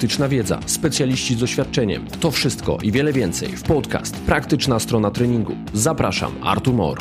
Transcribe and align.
praktyczna 0.00 0.28
wiedza, 0.28 0.60
specjaliści 0.66 1.34
z 1.34 1.38
doświadczeniem. 1.38 2.06
To 2.20 2.30
wszystko 2.30 2.78
i 2.82 2.92
wiele 2.92 3.12
więcej 3.12 3.48
w 3.48 3.62
podcast 3.62 4.16
Praktyczna 4.16 4.78
strona 4.78 5.10
treningu. 5.10 5.56
Zapraszam, 5.74 6.32
Artur 6.42 6.74
Mor. 6.74 6.98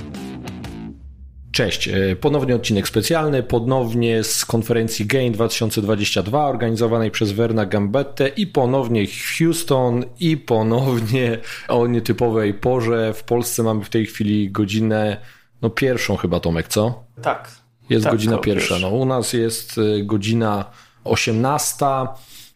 Cześć, 1.51 1.87
e, 1.87 2.15
ponownie 2.15 2.55
odcinek 2.55 2.87
specjalny, 2.87 3.43
ponownie 3.43 4.23
z 4.23 4.45
konferencji 4.45 5.05
GAIN 5.05 5.33
2022 5.33 6.47
organizowanej 6.47 7.11
przez 7.11 7.31
Werna 7.31 7.65
Gambette 7.65 8.27
i 8.27 8.47
ponownie 8.47 9.05
Houston 9.37 10.05
i 10.19 10.37
ponownie 10.37 11.37
o 11.67 11.87
nietypowej 11.87 12.53
porze. 12.53 13.13
W 13.13 13.23
Polsce 13.23 13.63
mamy 13.63 13.83
w 13.83 13.89
tej 13.89 14.05
chwili 14.05 14.51
godzinę, 14.51 15.17
no 15.61 15.69
pierwszą 15.69 16.15
chyba 16.15 16.39
Tomek, 16.39 16.67
co? 16.67 17.03
Tak. 17.21 17.51
Jest 17.89 18.03
tak, 18.03 18.13
godzina 18.13 18.35
to 18.35 18.41
pierwsza. 18.41 18.79
No, 18.79 18.89
u 18.89 19.05
nas 19.05 19.33
jest 19.33 19.77
y, 19.77 20.03
godzina 20.03 20.65
18. 21.03 21.85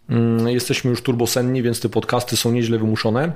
Mm, 0.09 0.47
Jesteśmy 0.47 0.89
już 0.89 1.01
turbosenni, 1.01 1.63
więc 1.63 1.79
te 1.79 1.89
podcasty 1.89 2.37
są 2.37 2.51
nieźle 2.51 2.77
wymuszone. 2.79 3.31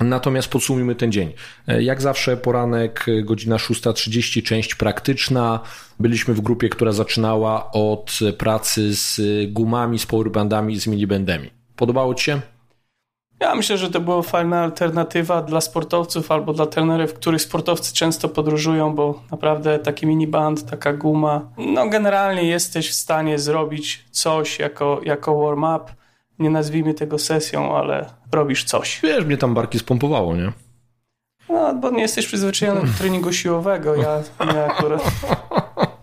Natomiast 0.00 0.48
podsumujmy 0.48 0.94
ten 0.94 1.12
dzień. 1.12 1.32
E, 1.68 1.82
Jak 1.82 2.02
zawsze 2.02 2.36
poranek, 2.36 3.08
y, 3.08 3.22
godzina 3.22 3.56
6.30, 3.56 4.42
część 4.42 4.74
praktyczna. 4.74 5.60
Byliśmy 6.00 6.34
w 6.34 6.40
grupie, 6.40 6.68
która 6.68 6.92
zaczynała 6.92 7.70
od 7.72 8.18
pracy 8.38 8.94
z 8.94 9.18
y, 9.18 9.46
gumami, 9.50 9.98
z 9.98 10.06
powerbandami, 10.06 10.80
z 10.80 10.86
minibandami. 10.86 11.50
Podobało 11.76 12.14
Ci 12.14 12.24
się? 12.24 12.40
Ja 13.44 13.54
myślę, 13.54 13.78
że 13.78 13.90
to 13.90 14.00
była 14.00 14.22
fajna 14.22 14.62
alternatywa 14.62 15.42
dla 15.42 15.60
sportowców 15.60 16.30
albo 16.30 16.52
dla 16.52 16.66
trenerów, 16.66 17.14
których 17.14 17.42
sportowcy 17.42 17.94
często 17.94 18.28
podróżują, 18.28 18.94
bo 18.94 19.22
naprawdę 19.30 19.78
taki 19.78 20.06
miniband, 20.06 20.70
taka 20.70 20.92
guma, 20.92 21.40
no 21.56 21.88
generalnie 21.88 22.42
jesteś 22.42 22.90
w 22.90 22.94
stanie 22.94 23.38
zrobić 23.38 24.04
coś 24.10 24.58
jako, 24.58 25.00
jako 25.04 25.38
warm-up. 25.38 25.92
Nie 26.38 26.50
nazwijmy 26.50 26.94
tego 26.94 27.18
sesją, 27.18 27.76
ale 27.76 28.10
robisz 28.32 28.64
coś. 28.64 29.00
Wiesz, 29.02 29.24
mnie 29.24 29.36
tam 29.36 29.54
barki 29.54 29.78
spompowało, 29.78 30.36
nie? 30.36 30.52
No, 31.48 31.74
bo 31.74 31.90
nie 31.90 32.02
jesteś 32.02 32.26
przyzwyczajony 32.26 32.80
do 32.80 32.98
treningu 32.98 33.32
siłowego. 33.32 33.94
Ja, 33.94 34.22
ja 34.54 34.64
akurat 34.64 35.02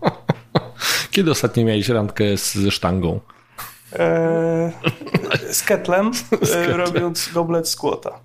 Kiedy 1.10 1.30
ostatnio 1.30 1.64
miałeś 1.64 1.88
randkę 1.88 2.36
z, 2.36 2.54
ze 2.54 2.70
sztangą? 2.70 3.20
e, 3.92 4.72
z 5.52 5.62
ketlem, 5.62 6.10
e, 6.54 6.76
robiąc 6.76 7.32
goblet 7.32 7.68
squata. 7.68 8.20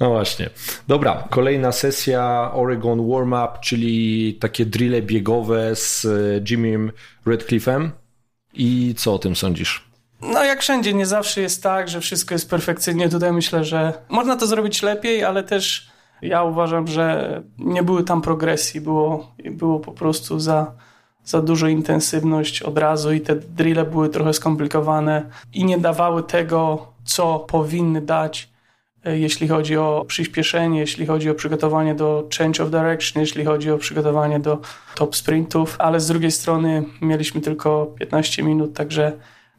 No 0.00 0.08
właśnie. 0.08 0.50
Dobra, 0.88 1.24
kolejna 1.30 1.72
sesja 1.72 2.50
Oregon 2.54 3.08
Warm-Up, 3.08 3.58
czyli 3.60 4.34
takie 4.40 4.66
drille 4.66 5.02
biegowe 5.02 5.76
z 5.76 6.04
e, 6.04 6.08
Jimmym 6.50 6.92
Redcliffe'em. 7.26 7.90
I 8.54 8.94
co 8.96 9.14
o 9.14 9.18
tym 9.18 9.36
sądzisz? 9.36 9.86
No 10.22 10.44
jak 10.44 10.60
wszędzie, 10.60 10.94
nie 10.94 11.06
zawsze 11.06 11.40
jest 11.40 11.62
tak, 11.62 11.88
że 11.88 12.00
wszystko 12.00 12.34
jest 12.34 12.50
perfekcyjnie. 12.50 13.08
Tutaj 13.08 13.32
myślę, 13.32 13.64
że 13.64 13.92
można 14.08 14.36
to 14.36 14.46
zrobić 14.46 14.82
lepiej, 14.82 15.24
ale 15.24 15.42
też 15.42 15.90
ja 16.22 16.42
uważam, 16.42 16.86
że 16.86 17.42
nie 17.58 17.82
były 17.82 18.04
tam 18.04 18.22
progresji. 18.22 18.80
Było, 18.80 19.32
było 19.50 19.80
po 19.80 19.92
prostu 19.92 20.40
za, 20.40 20.72
za 21.26 21.42
dużo 21.42 21.68
intensywność 21.68 22.62
od 22.62 22.78
razu 22.78 23.12
i 23.12 23.20
te 23.20 23.36
drille 23.36 23.84
były 23.84 24.08
trochę 24.08 24.32
skomplikowane 24.32 25.22
i 25.54 25.64
nie 25.64 25.78
dawały 25.78 26.22
tego, 26.22 26.86
co 27.04 27.38
powinny 27.38 28.00
dać, 28.00 28.48
e, 29.04 29.18
jeśli 29.18 29.48
chodzi 29.48 29.76
o 29.76 30.04
przyspieszenie, 30.08 30.80
jeśli 30.80 31.06
chodzi 31.06 31.30
o 31.30 31.34
przygotowanie 31.34 31.94
do 31.94 32.28
change 32.38 32.62
of 32.62 32.70
direction, 32.70 33.20
jeśli 33.20 33.44
chodzi 33.44 33.70
o 33.70 33.78
przygotowanie 33.78 34.40
do 34.40 34.58
top 34.94 35.16
sprintów, 35.16 35.76
ale 35.78 36.00
z 36.00 36.06
drugiej 36.06 36.30
strony 36.30 36.84
mieliśmy 37.00 37.40
tylko 37.40 37.86
15 37.98 38.42
minut, 38.42 38.74
także 38.74 39.12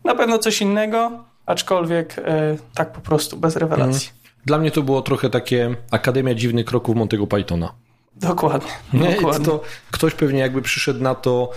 na 0.04 0.16
pewno 0.16 0.38
coś 0.38 0.62
innego, 0.62 1.12
aczkolwiek 1.46 2.16
e, 2.20 2.58
tak 2.76 2.92
po 2.92 3.02
prostu, 3.02 3.38
bez 3.38 3.56
rewelacji. 3.56 4.10
Dla 4.46 4.58
mnie 4.58 4.72
to 4.72 4.82
było 4.82 5.02
trochę 5.02 5.30
takie 5.30 5.76
Akademia 5.92 6.34
Dziwnych 6.34 6.66
Kroków 6.66 6.96
Montego 6.96 7.28
Pythona. 7.28 7.87
Dokładnie. 8.20 8.72
Nie? 8.94 9.16
dokładnie. 9.16 9.46
To 9.46 9.62
ktoś 9.92 10.14
pewnie 10.14 10.40
jakby 10.40 10.62
przyszedł 10.62 11.04
na 11.04 11.16
to 11.16 11.52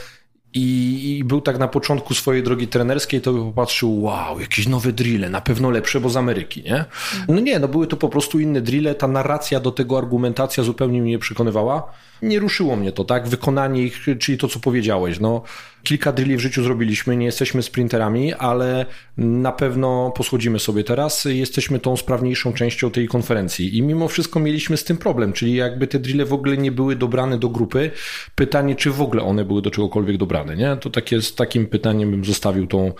i, 0.54 1.18
i 1.18 1.24
był 1.24 1.40
tak 1.40 1.58
na 1.58 1.68
początku 1.68 2.14
swojej 2.14 2.42
drogi 2.42 2.68
trenerskiej, 2.68 3.20
to 3.20 3.32
by 3.32 3.38
popatrzył, 3.38 4.02
wow, 4.02 4.40
jakieś 4.40 4.68
nowe 4.68 4.92
drille, 4.92 5.30
na 5.30 5.40
pewno 5.40 5.70
lepsze, 5.70 6.00
bo 6.00 6.10
z 6.10 6.16
Ameryki, 6.16 6.62
nie? 6.62 6.84
No 7.28 7.40
nie, 7.40 7.58
no 7.58 7.68
były 7.68 7.86
to 7.86 7.96
po 7.96 8.08
prostu 8.08 8.40
inne 8.40 8.60
drille, 8.60 8.94
ta 8.94 9.08
narracja 9.08 9.60
do 9.60 9.72
tego, 9.72 9.98
argumentacja 9.98 10.62
zupełnie 10.62 11.02
mnie 11.02 11.10
nie 11.10 11.18
przekonywała. 11.18 11.92
Nie 12.22 12.38
ruszyło 12.38 12.76
mnie 12.76 12.92
to, 12.92 13.04
tak? 13.04 13.28
Wykonanie 13.28 13.82
ich, 13.82 14.00
czyli 14.18 14.38
to, 14.38 14.48
co 14.48 14.60
powiedziałeś, 14.60 15.20
no. 15.20 15.42
Kilka 15.82 16.12
drilli 16.12 16.36
w 16.36 16.40
życiu 16.40 16.62
zrobiliśmy, 16.62 17.16
nie 17.16 17.26
jesteśmy 17.26 17.62
sprinterami, 17.62 18.34
ale 18.34 18.86
na 19.16 19.52
pewno 19.52 20.12
posłodzimy 20.16 20.58
sobie 20.58 20.84
teraz. 20.84 21.24
Jesteśmy 21.24 21.78
tą 21.78 21.96
sprawniejszą 21.96 22.52
częścią 22.52 22.90
tej 22.90 23.08
konferencji 23.08 23.78
i 23.78 23.82
mimo 23.82 24.08
wszystko 24.08 24.40
mieliśmy 24.40 24.76
z 24.76 24.84
tym 24.84 24.96
problem, 24.96 25.32
czyli 25.32 25.54
jakby 25.54 25.86
te 25.86 25.98
drille 25.98 26.24
w 26.24 26.32
ogóle 26.32 26.56
nie 26.56 26.72
były 26.72 26.96
dobrane 26.96 27.38
do 27.38 27.48
grupy. 27.48 27.90
Pytanie, 28.34 28.74
czy 28.74 28.90
w 28.90 29.02
ogóle 29.02 29.22
one 29.22 29.44
były 29.44 29.62
do 29.62 29.70
czegokolwiek 29.70 30.16
dobrane, 30.16 30.56
nie? 30.56 30.76
To 30.76 30.90
takie, 30.90 31.22
z 31.22 31.34
takim 31.34 31.66
pytaniem 31.66 32.10
bym 32.10 32.24
zostawił 32.24 32.66
tą 32.66 32.92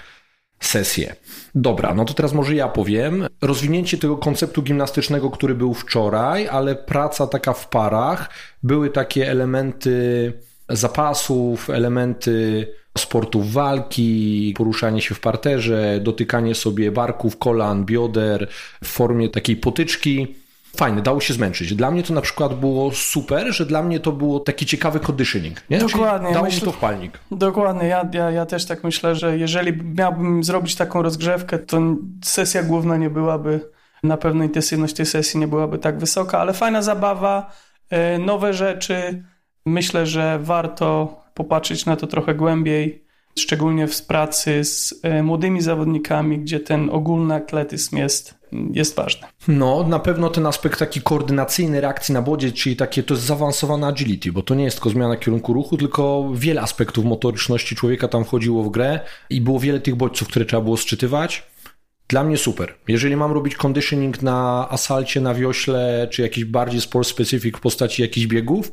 sesję. 0.61 1.17
Dobra, 1.55 1.95
no 1.95 2.05
to 2.05 2.15
teraz 2.15 2.33
może 2.33 2.55
ja 2.55 2.69
powiem. 2.69 3.27
Rozwinięcie 3.43 3.99
tego 3.99 4.17
konceptu 4.17 4.63
gimnastycznego, 4.63 5.31
który 5.31 5.55
był 5.55 5.75
wczoraj, 5.75 6.49
ale 6.49 6.75
praca 6.75 7.27
taka 7.27 7.53
w 7.53 7.69
parach, 7.69 8.31
były 8.63 8.91
takie 8.91 9.31
elementy 9.31 10.33
zapasów, 10.71 11.71
elementy 11.71 12.67
sportów 12.99 13.53
walki, 13.53 14.55
poruszanie 14.57 15.03
się 15.03 15.15
w 15.15 15.21
parterze, 15.21 16.01
dotykanie 16.03 16.55
sobie 16.55 16.93
barków, 16.93 17.39
kolan, 17.39 17.85
bioder 17.85 18.49
w 18.85 18.89
formie 18.89 19.29
takiej 19.29 19.57
potyczki. 19.57 20.35
Fajne, 20.77 21.03
dało 21.03 21.21
się 21.21 21.35
zmęczyć. 21.35 21.75
Dla 21.75 21.91
mnie 21.91 22.03
to 22.03 22.15
na 22.15 22.21
przykład 22.21 22.55
było 22.55 22.93
super, 22.93 23.53
że 23.55 23.67
dla 23.67 23.83
mnie 23.83 24.01
to 24.01 24.13
było 24.13 24.41
taki 24.41 24.67
ciekawy 24.67 25.01
conditioning. 25.01 25.63
Nie? 25.71 25.79
Czyli 25.79 25.93
Dokładnie, 25.93 26.33
Dało 26.33 26.45
myślę- 26.45 26.67
mi 26.67 26.73
to. 26.73 26.79
Dokładnie, 27.37 27.89
ja, 27.89 28.09
ja, 28.13 28.31
ja 28.31 28.47
też 28.47 28.65
tak 28.67 28.85
myślę, 28.85 29.15
że 29.15 29.39
jeżeli 29.39 29.73
miałbym 29.85 30.45
zrobić 30.45 30.77
taką 30.77 31.03
rozgrzewkę, 31.03 31.59
to 31.59 31.81
sesja 32.25 32.63
główna 32.63 32.97
nie 32.97 33.11
byłaby, 33.11 33.61
na 34.03 34.17
pewno 34.17 34.45
intensywność 34.45 34.95
tej 34.95 35.07
sesji 35.07 35.41
nie 35.41 35.49
byłaby 35.49 35.79
tak 35.79 35.99
wysoka, 35.99 36.39
ale 36.39 36.53
fajna 36.53 36.83
zabawa, 36.83 37.53
e, 37.91 38.19
nowe 38.19 38.53
rzeczy. 38.53 39.25
Myślę, 39.67 40.07
że 40.07 40.39
warto 40.43 41.17
popatrzeć 41.35 41.87
na 41.87 41.97
to 41.97 42.07
trochę 42.07 42.35
głębiej, 42.35 43.05
szczególnie 43.39 43.87
w 43.87 44.03
pracy 44.03 44.65
z 44.65 45.01
e, 45.03 45.23
młodymi 45.23 45.63
zawodnikami, 45.63 46.39
gdzie 46.39 46.61
ten 46.61 46.91
ogólny 46.91 47.35
atletyzm 47.35 47.97
jest, 47.97 48.35
jest 48.73 48.97
ważny. 48.97 49.29
No, 49.49 49.85
na 49.89 49.99
pewno 49.99 50.31
ten 50.31 50.47
aspekt 50.47 50.79
taki 50.79 51.01
koordynacyjny 51.01 51.81
reakcji 51.81 52.15
na 52.15 52.23
bodzie, 52.23 52.53
czyli 52.53 52.77
takie 52.77 53.03
to 53.03 53.15
jest 53.15 53.27
zaawansowane 53.27 53.87
agility, 53.87 54.33
bo 54.33 54.43
to 54.43 54.55
nie 54.55 54.65
jest 54.65 54.77
tylko 54.77 54.91
zmiana 54.91 55.17
kierunku 55.17 55.53
ruchu, 55.53 55.77
tylko 55.77 56.31
wiele 56.35 56.61
aspektów 56.61 57.05
motoryczności 57.05 57.77
człowieka 57.77 58.09
tam 58.09 58.25
wchodziło 58.25 58.65
w 58.65 58.71
grę 58.71 59.01
i 59.31 59.41
było 59.41 59.61
wiele 59.61 59.81
tych 59.81 59.95
bodźców, 59.95 60.29
które 60.29 60.45
trzeba 60.45 60.63
było 60.63 60.77
sczytywać. 60.77 61.51
Dla 62.09 62.25
mnie 62.25 62.37
super. 62.37 62.75
Jeżeli 62.89 63.17
mam 63.17 63.33
robić 63.33 63.57
conditioning 63.57 64.23
na 64.23 64.67
asalcie, 64.71 65.21
na 65.21 65.35
wiośle, 65.35 66.09
czy 66.11 66.23
jakiś 66.23 66.45
bardziej 66.45 66.81
sport 66.81 67.09
specific 67.09 67.57
w 67.57 67.61
postaci 67.61 68.03
jakichś 68.03 68.27
biegów, 68.27 68.73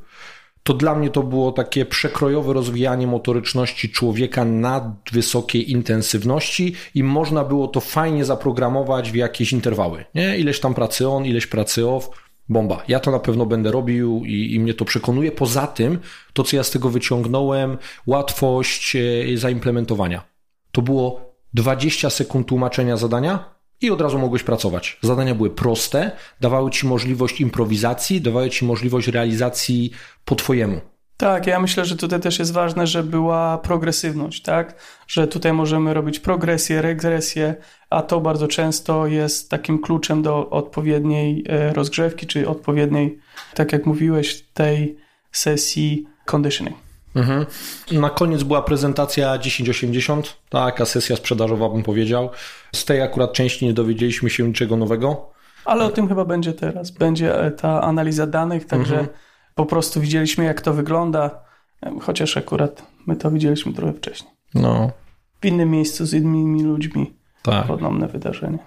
to 0.67 0.73
dla 0.73 0.95
mnie 0.95 1.09
to 1.09 1.23
było 1.23 1.51
takie 1.51 1.85
przekrojowe 1.85 2.53
rozwijanie 2.53 3.07
motoryczności 3.07 3.89
człowieka 3.89 4.45
na 4.45 4.95
wysokiej 5.11 5.71
intensywności 5.71 6.75
i 6.95 7.03
można 7.03 7.43
było 7.43 7.67
to 7.67 7.79
fajnie 7.79 8.25
zaprogramować 8.25 9.11
w 9.11 9.15
jakieś 9.15 9.53
interwały. 9.53 10.05
Nie? 10.15 10.37
Ileś 10.37 10.59
tam 10.59 10.73
pracy 10.73 11.09
on, 11.09 11.25
ileś 11.25 11.47
pracy 11.47 11.89
off. 11.89 12.09
Bomba. 12.49 12.83
Ja 12.87 12.99
to 12.99 13.11
na 13.11 13.19
pewno 13.19 13.45
będę 13.45 13.71
robił 13.71 14.21
i, 14.25 14.53
i 14.53 14.59
mnie 14.59 14.73
to 14.73 14.85
przekonuje. 14.85 15.31
Poza 15.31 15.67
tym, 15.67 15.99
to 16.33 16.43
co 16.43 16.55
ja 16.55 16.63
z 16.63 16.71
tego 16.71 16.89
wyciągnąłem, 16.89 17.77
łatwość 18.07 18.95
e, 18.95 19.37
zaimplementowania. 19.37 20.21
To 20.71 20.81
było 20.81 21.33
20 21.53 22.09
sekund 22.09 22.47
tłumaczenia 22.47 22.97
zadania 22.97 23.56
i 23.81 23.91
od 23.91 24.01
razu 24.01 24.19
mogłeś 24.19 24.43
pracować. 24.43 24.99
Zadania 25.01 25.35
były 25.35 25.49
proste, 25.49 26.11
dawały 26.41 26.71
ci 26.71 26.87
możliwość 26.87 27.41
improwizacji, 27.41 28.21
dawały 28.21 28.49
ci 28.49 28.65
możliwość 28.65 29.07
realizacji 29.07 29.91
po 30.25 30.35
twojemu. 30.35 30.81
Tak, 31.17 31.47
ja 31.47 31.59
myślę, 31.59 31.85
że 31.85 31.97
tutaj 31.97 32.19
też 32.19 32.39
jest 32.39 32.53
ważne, 32.53 32.87
że 32.87 33.03
była 33.03 33.57
progresywność, 33.57 34.41
tak? 34.41 34.75
Że 35.07 35.27
tutaj 35.27 35.53
możemy 35.53 35.93
robić 35.93 36.19
progresję, 36.19 36.81
regresję, 36.81 37.55
a 37.89 38.01
to 38.01 38.21
bardzo 38.21 38.47
często 38.47 39.07
jest 39.07 39.49
takim 39.49 39.81
kluczem 39.81 40.21
do 40.21 40.49
odpowiedniej 40.49 41.43
e, 41.49 41.73
rozgrzewki, 41.73 42.27
czy 42.27 42.49
odpowiedniej, 42.49 43.19
tak 43.53 43.71
jak 43.71 43.85
mówiłeś, 43.85 44.43
tej 44.53 44.97
sesji 45.31 46.07
conditioning. 46.31 46.86
Mhm. 47.17 47.45
Na 47.91 48.09
koniec 48.09 48.43
była 48.43 48.61
prezentacja 48.61 49.37
1080, 49.37 50.37
taka 50.49 50.85
sesja 50.85 51.15
sprzedażowa 51.15 51.69
bym 51.69 51.83
powiedział. 51.83 52.29
Z 52.75 52.85
tej 52.85 53.01
akurat 53.01 53.33
części 53.33 53.65
nie 53.65 53.73
dowiedzieliśmy 53.73 54.29
się 54.29 54.47
niczego 54.47 54.77
nowego. 54.77 55.29
Ale 55.65 55.85
o 55.85 55.89
tym 55.89 56.07
chyba 56.07 56.25
będzie 56.25 56.53
teraz. 56.53 56.91
Będzie 56.91 57.39
e, 57.45 57.51
ta 57.51 57.81
analiza 57.81 58.27
danych, 58.27 58.65
także 58.65 58.99
Mhm. 58.99 59.17
po 59.55 59.65
prostu 59.65 60.01
widzieliśmy, 60.01 60.43
jak 60.45 60.61
to 60.61 60.73
wygląda, 60.73 61.39
chociaż 62.01 62.37
akurat 62.37 62.83
my 63.07 63.15
to 63.15 63.31
widzieliśmy 63.31 63.73
trochę 63.73 63.93
wcześniej. 63.93 64.31
No, 64.53 64.91
W 65.41 65.45
innym 65.45 65.71
miejscu 65.71 66.05
z 66.05 66.13
innymi 66.13 66.63
ludźmi. 66.63 67.13
tak. 67.43 67.67
podobne 67.67 68.07
wydarzenie. 68.07 68.57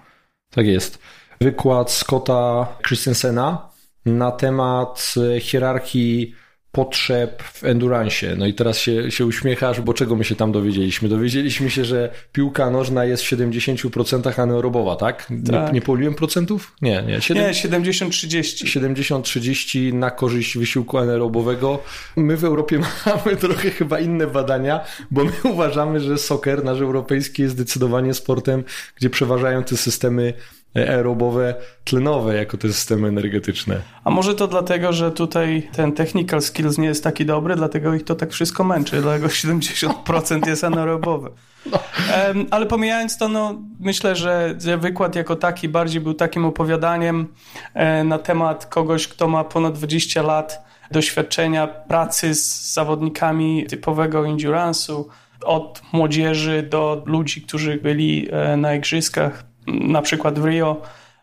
Tak 0.50 0.66
jest. 0.66 0.98
Wykład 1.40 1.90
Scotta 1.90 2.66
Christensena 2.86 3.68
na 4.06 4.30
temat 4.30 5.14
hierarchii 5.40 6.34
potrzeb 6.72 7.42
w 7.42 7.64
endurance. 7.64 8.36
No 8.36 8.46
i 8.46 8.54
teraz 8.54 8.78
się, 8.78 9.10
się 9.10 9.26
uśmiechasz, 9.26 9.80
bo 9.80 9.94
czego 9.94 10.16
my 10.16 10.24
się 10.24 10.36
tam 10.36 10.52
dowiedzieliśmy? 10.52 11.08
Dowiedzieliśmy 11.08 11.70
się, 11.70 11.84
że 11.84 12.10
piłka 12.32 12.70
nożna 12.70 13.04
jest 13.04 13.22
w 13.22 13.30
70% 13.30 14.40
anaerobowa, 14.40 14.96
tak? 14.96 15.26
tak. 15.52 15.66
Nie, 15.66 15.72
nie 15.72 15.80
poliłem 15.82 16.14
procentów? 16.14 16.76
Nie, 16.82 17.02
nie. 17.02 17.20
7, 17.20 17.42
nie, 17.42 17.50
70-30. 17.50 18.80
70-30 18.80 19.94
na 19.94 20.10
korzyść 20.10 20.58
wysiłku 20.58 20.98
anaerobowego. 20.98 21.82
My 22.16 22.36
w 22.36 22.44
Europie 22.44 22.80
mamy 23.06 23.36
trochę 23.36 23.70
chyba 23.70 24.00
inne 24.00 24.26
badania, 24.26 24.80
bo 25.10 25.24
my 25.24 25.32
uważamy, 25.52 26.00
że 26.00 26.18
soccer 26.18 26.64
nasz 26.64 26.80
europejski 26.80 27.42
jest 27.42 27.54
zdecydowanie 27.54 28.14
sportem, 28.14 28.64
gdzie 28.96 29.10
przeważają 29.10 29.64
te 29.64 29.76
systemy 29.76 30.34
aerobowe, 30.74 31.54
tlenowe 31.84 32.36
jako 32.36 32.56
te 32.56 32.72
systemy 32.72 33.08
energetyczne. 33.08 33.80
A 34.04 34.10
może 34.10 34.34
to 34.34 34.46
dlatego, 34.46 34.92
że 34.92 35.12
tutaj 35.12 35.68
ten 35.72 35.92
technical 35.92 36.42
skills 36.42 36.78
nie 36.78 36.86
jest 36.86 37.04
taki 37.04 37.26
dobry, 37.26 37.56
dlatego 37.56 37.94
ich 37.94 38.04
to 38.04 38.14
tak 38.14 38.32
wszystko 38.32 38.64
męczy, 38.64 39.02
dlatego 39.02 39.26
70% 39.38 40.46
jest 40.46 40.64
anaerobowe. 40.64 41.30
No. 41.66 41.78
Um, 42.26 42.46
ale 42.50 42.66
pomijając 42.66 43.18
to, 43.18 43.28
no, 43.28 43.54
myślę, 43.80 44.16
że 44.16 44.54
wykład 44.78 45.14
jako 45.14 45.36
taki 45.36 45.68
bardziej 45.68 46.00
był 46.00 46.14
takim 46.14 46.44
opowiadaniem 46.44 47.28
e, 47.74 48.04
na 48.04 48.18
temat 48.18 48.66
kogoś, 48.66 49.08
kto 49.08 49.28
ma 49.28 49.44
ponad 49.44 49.78
20 49.78 50.22
lat 50.22 50.64
doświadczenia 50.90 51.66
pracy 51.66 52.34
z 52.34 52.72
zawodnikami 52.74 53.66
typowego 53.66 54.22
endurance'u, 54.22 55.04
od 55.44 55.82
młodzieży 55.92 56.62
do 56.62 57.02
ludzi, 57.06 57.42
którzy 57.42 57.76
byli 57.76 58.28
e, 58.30 58.56
na 58.56 58.74
igrzyskach 58.74 59.49
na 59.70 60.02
przykład 60.02 60.38
w 60.38 60.44
Rio. 60.44 60.82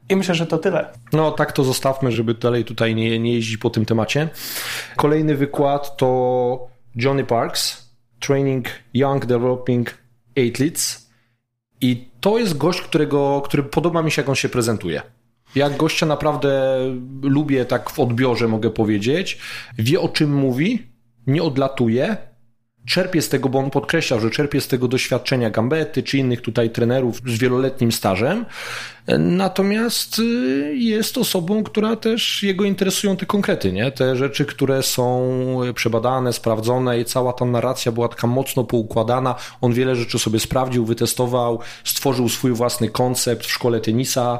I 0.09 0.15
myślę, 0.15 0.35
że 0.35 0.47
to 0.47 0.57
tyle. 0.57 0.89
No 1.13 1.31
tak 1.31 1.51
to 1.51 1.63
zostawmy, 1.63 2.11
żeby 2.11 2.33
dalej 2.33 2.65
tutaj 2.65 2.95
nie, 2.95 3.19
nie 3.19 3.33
jeździć 3.33 3.57
po 3.57 3.69
tym 3.69 3.85
temacie. 3.85 4.29
Kolejny 4.95 5.35
wykład 5.35 5.97
to 5.97 6.67
Johnny 6.95 7.23
Parks, 7.23 7.91
Training 8.19 8.65
Young 8.94 9.25
Developing 9.25 9.97
Athletes. 10.31 11.09
I 11.81 12.07
to 12.19 12.38
jest 12.38 12.57
gość, 12.57 12.81
którego, 12.81 13.41
który 13.45 13.63
podoba 13.63 14.01
mi 14.01 14.11
się, 14.11 14.21
jak 14.21 14.29
on 14.29 14.35
się 14.35 14.49
prezentuje. 14.49 15.01
Jak 15.55 15.77
gościa 15.77 16.05
naprawdę 16.05 16.79
lubię 17.21 17.65
tak 17.65 17.89
w 17.89 17.99
odbiorze, 17.99 18.47
mogę 18.47 18.69
powiedzieć. 18.69 19.38
Wie 19.77 19.99
o 19.99 20.09
czym 20.09 20.33
mówi, 20.33 20.88
nie 21.27 21.44
odlatuje, 21.44 22.17
czerpie 22.88 23.22
z 23.22 23.30
tego, 23.30 23.50
bo 23.50 23.60
on 23.60 23.69
podkreślał, 23.69 24.19
że 24.19 24.30
czerpie 24.30 24.62
z 24.62 24.68
tego 24.68 24.88
doświadczenia 24.88 25.50
Gambety 25.50 26.04
czy 26.04 26.18
innych 26.18 26.42
tutaj 26.42 26.69
trenerów 26.69 27.22
z 27.25 27.38
wieloletnim 27.38 27.92
stażem. 27.92 28.45
Natomiast 29.19 30.19
y, 30.19 30.24
jest 30.75 31.18
osobą, 31.18 31.63
która 31.63 31.95
też 31.95 32.44
jego 32.44 32.63
interesują 32.63 33.18
te 33.18 33.25
konkrety, 33.25 33.72
nie? 33.72 33.92
Te 33.92 34.16
rzeczy, 34.16 34.45
które 34.45 34.84
są 34.84 35.28
przebadane, 35.74 36.34
sprawdzone 36.34 37.00
i 37.00 37.06
cała 37.06 37.34
ta 37.34 37.45
narracja 37.45 37.92
była 37.92 38.07
taka 38.07 38.28
mocno 38.28 38.63
poukładana. 38.63 39.36
On 39.62 39.74
wiele 39.74 39.95
rzeczy 39.95 40.19
sobie 40.19 40.40
sprawdził, 40.40 40.86
wytestował, 40.86 41.60
stworzył 41.83 42.30
swój 42.30 42.51
własny 42.51 42.90
koncept 42.90 43.45
w 43.45 43.51
szkole 43.51 43.80
tenisa. 43.81 44.40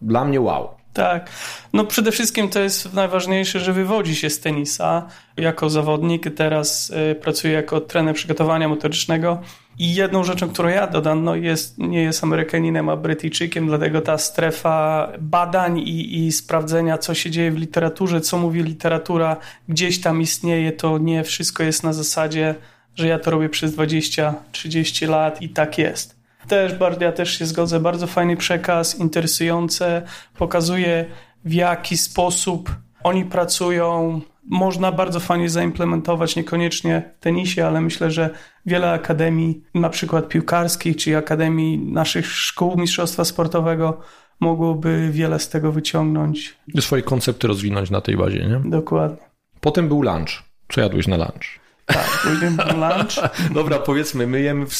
Dla 0.00 0.24
mnie 0.24 0.40
wow. 0.40 0.77
Tak. 0.98 1.30
No 1.72 1.84
przede 1.84 2.12
wszystkim 2.12 2.48
to 2.48 2.60
jest 2.60 2.94
najważniejsze, 2.94 3.60
że 3.60 3.72
wywodzi 3.72 4.16
się 4.16 4.30
z 4.30 4.40
tenisa 4.40 5.08
jako 5.36 5.70
zawodnik. 5.70 6.34
Teraz 6.34 6.90
y, 6.90 7.14
pracuje 7.14 7.52
jako 7.52 7.80
trener 7.80 8.14
przygotowania 8.14 8.68
motorycznego. 8.68 9.40
I 9.78 9.94
jedną 9.94 10.24
rzeczą, 10.24 10.48
którą 10.48 10.68
ja 10.68 10.86
dodam, 10.86 11.24
no 11.24 11.36
jest, 11.36 11.78
nie 11.78 12.02
jest 12.02 12.24
Amerykaninem, 12.24 12.88
a 12.88 12.96
Brytyjczykiem, 12.96 13.66
dlatego 13.66 14.00
ta 14.00 14.18
strefa 14.18 15.08
badań 15.20 15.78
i, 15.78 16.26
i 16.26 16.32
sprawdzenia, 16.32 16.98
co 16.98 17.14
się 17.14 17.30
dzieje 17.30 17.50
w 17.50 17.58
literaturze, 17.58 18.20
co 18.20 18.38
mówi 18.38 18.62
literatura, 18.62 19.36
gdzieś 19.68 20.00
tam 20.00 20.22
istnieje, 20.22 20.72
to 20.72 20.98
nie 20.98 21.24
wszystko 21.24 21.62
jest 21.62 21.84
na 21.84 21.92
zasadzie, 21.92 22.54
że 22.96 23.08
ja 23.08 23.18
to 23.18 23.30
robię 23.30 23.48
przez 23.48 23.76
20-30 23.76 25.08
lat 25.08 25.42
i 25.42 25.48
tak 25.48 25.78
jest 25.78 26.17
też, 26.48 26.72
ja 27.00 27.12
też 27.12 27.38
się 27.38 27.46
zgodzę, 27.46 27.80
bardzo 27.80 28.06
fajny 28.06 28.36
przekaz, 28.36 28.98
interesujące, 28.98 30.02
pokazuje 30.38 31.06
w 31.44 31.52
jaki 31.52 31.96
sposób 31.96 32.70
oni 33.04 33.24
pracują. 33.24 34.20
Można 34.50 34.92
bardzo 34.92 35.20
fajnie 35.20 35.50
zaimplementować, 35.50 36.36
niekoniecznie 36.36 37.14
w 37.20 37.22
tenisie, 37.22 37.66
ale 37.66 37.80
myślę, 37.80 38.10
że 38.10 38.30
wiele 38.66 38.92
akademii, 38.92 39.62
na 39.74 39.88
przykład 39.88 40.28
piłkarskich, 40.28 40.96
czy 40.96 41.16
akademii 41.16 41.78
naszych 41.78 42.26
szkół 42.26 42.76
mistrzostwa 42.76 43.24
sportowego, 43.24 44.00
mogłoby 44.40 45.08
wiele 45.12 45.38
z 45.38 45.48
tego 45.48 45.72
wyciągnąć. 45.72 46.56
Swoje 46.80 47.02
koncepty 47.02 47.48
rozwinąć 47.48 47.90
na 47.90 48.00
tej 48.00 48.16
bazie, 48.16 48.46
nie? 48.46 48.70
Dokładnie. 48.70 49.28
Potem 49.60 49.88
był 49.88 50.02
lunch. 50.02 50.42
Co 50.68 50.80
jadłeś 50.80 51.06
na 51.06 51.16
lunch? 51.16 51.67
Tak, 51.88 52.22
później 52.24 52.50
lunch. 52.50 53.30
Dobra, 53.54 53.78
powiedzmy, 53.78 54.26
my 54.26 54.40
jemy 54.40 54.66
w, 54.66 54.72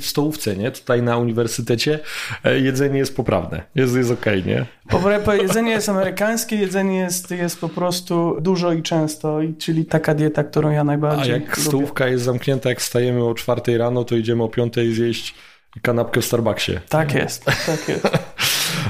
w, 0.00 0.06
stołówce, 0.06 0.56
nie? 0.56 0.70
Tutaj 0.70 1.02
na 1.02 1.16
uniwersytecie 1.16 2.00
e, 2.44 2.60
jedzenie 2.60 2.98
jest 2.98 3.16
poprawne, 3.16 3.62
jest, 3.74 3.96
jest 3.96 4.10
okej, 4.10 4.40
okay, 4.40 4.52
nie? 4.52 4.66
Jedzenie 5.42 5.70
jest 5.70 5.88
amerykańskie, 5.88 6.56
jedzenie 6.56 6.98
jest, 6.98 7.30
jest 7.30 7.60
po 7.60 7.68
prostu 7.68 8.36
dużo 8.40 8.72
i 8.72 8.82
często, 8.82 9.38
czyli 9.58 9.86
taka 9.86 10.14
dieta, 10.14 10.44
którą 10.44 10.70
ja 10.70 10.84
najbardziej 10.84 11.34
A 11.34 11.36
jak 11.36 11.56
lubię. 11.56 11.68
stołówka 11.68 12.06
jest 12.06 12.24
zamknięta, 12.24 12.68
jak 12.68 12.80
wstajemy 12.80 13.24
o 13.24 13.34
czwartej 13.34 13.78
rano, 13.78 14.04
to 14.04 14.16
idziemy 14.16 14.42
o 14.42 14.48
piątej 14.48 14.94
zjeść 14.94 15.34
kanapkę 15.82 16.20
w 16.20 16.24
Starbucksie. 16.24 16.72
Tak 16.88 17.14
jest, 17.14 17.44
tak 17.44 17.88
jest. 17.88 18.06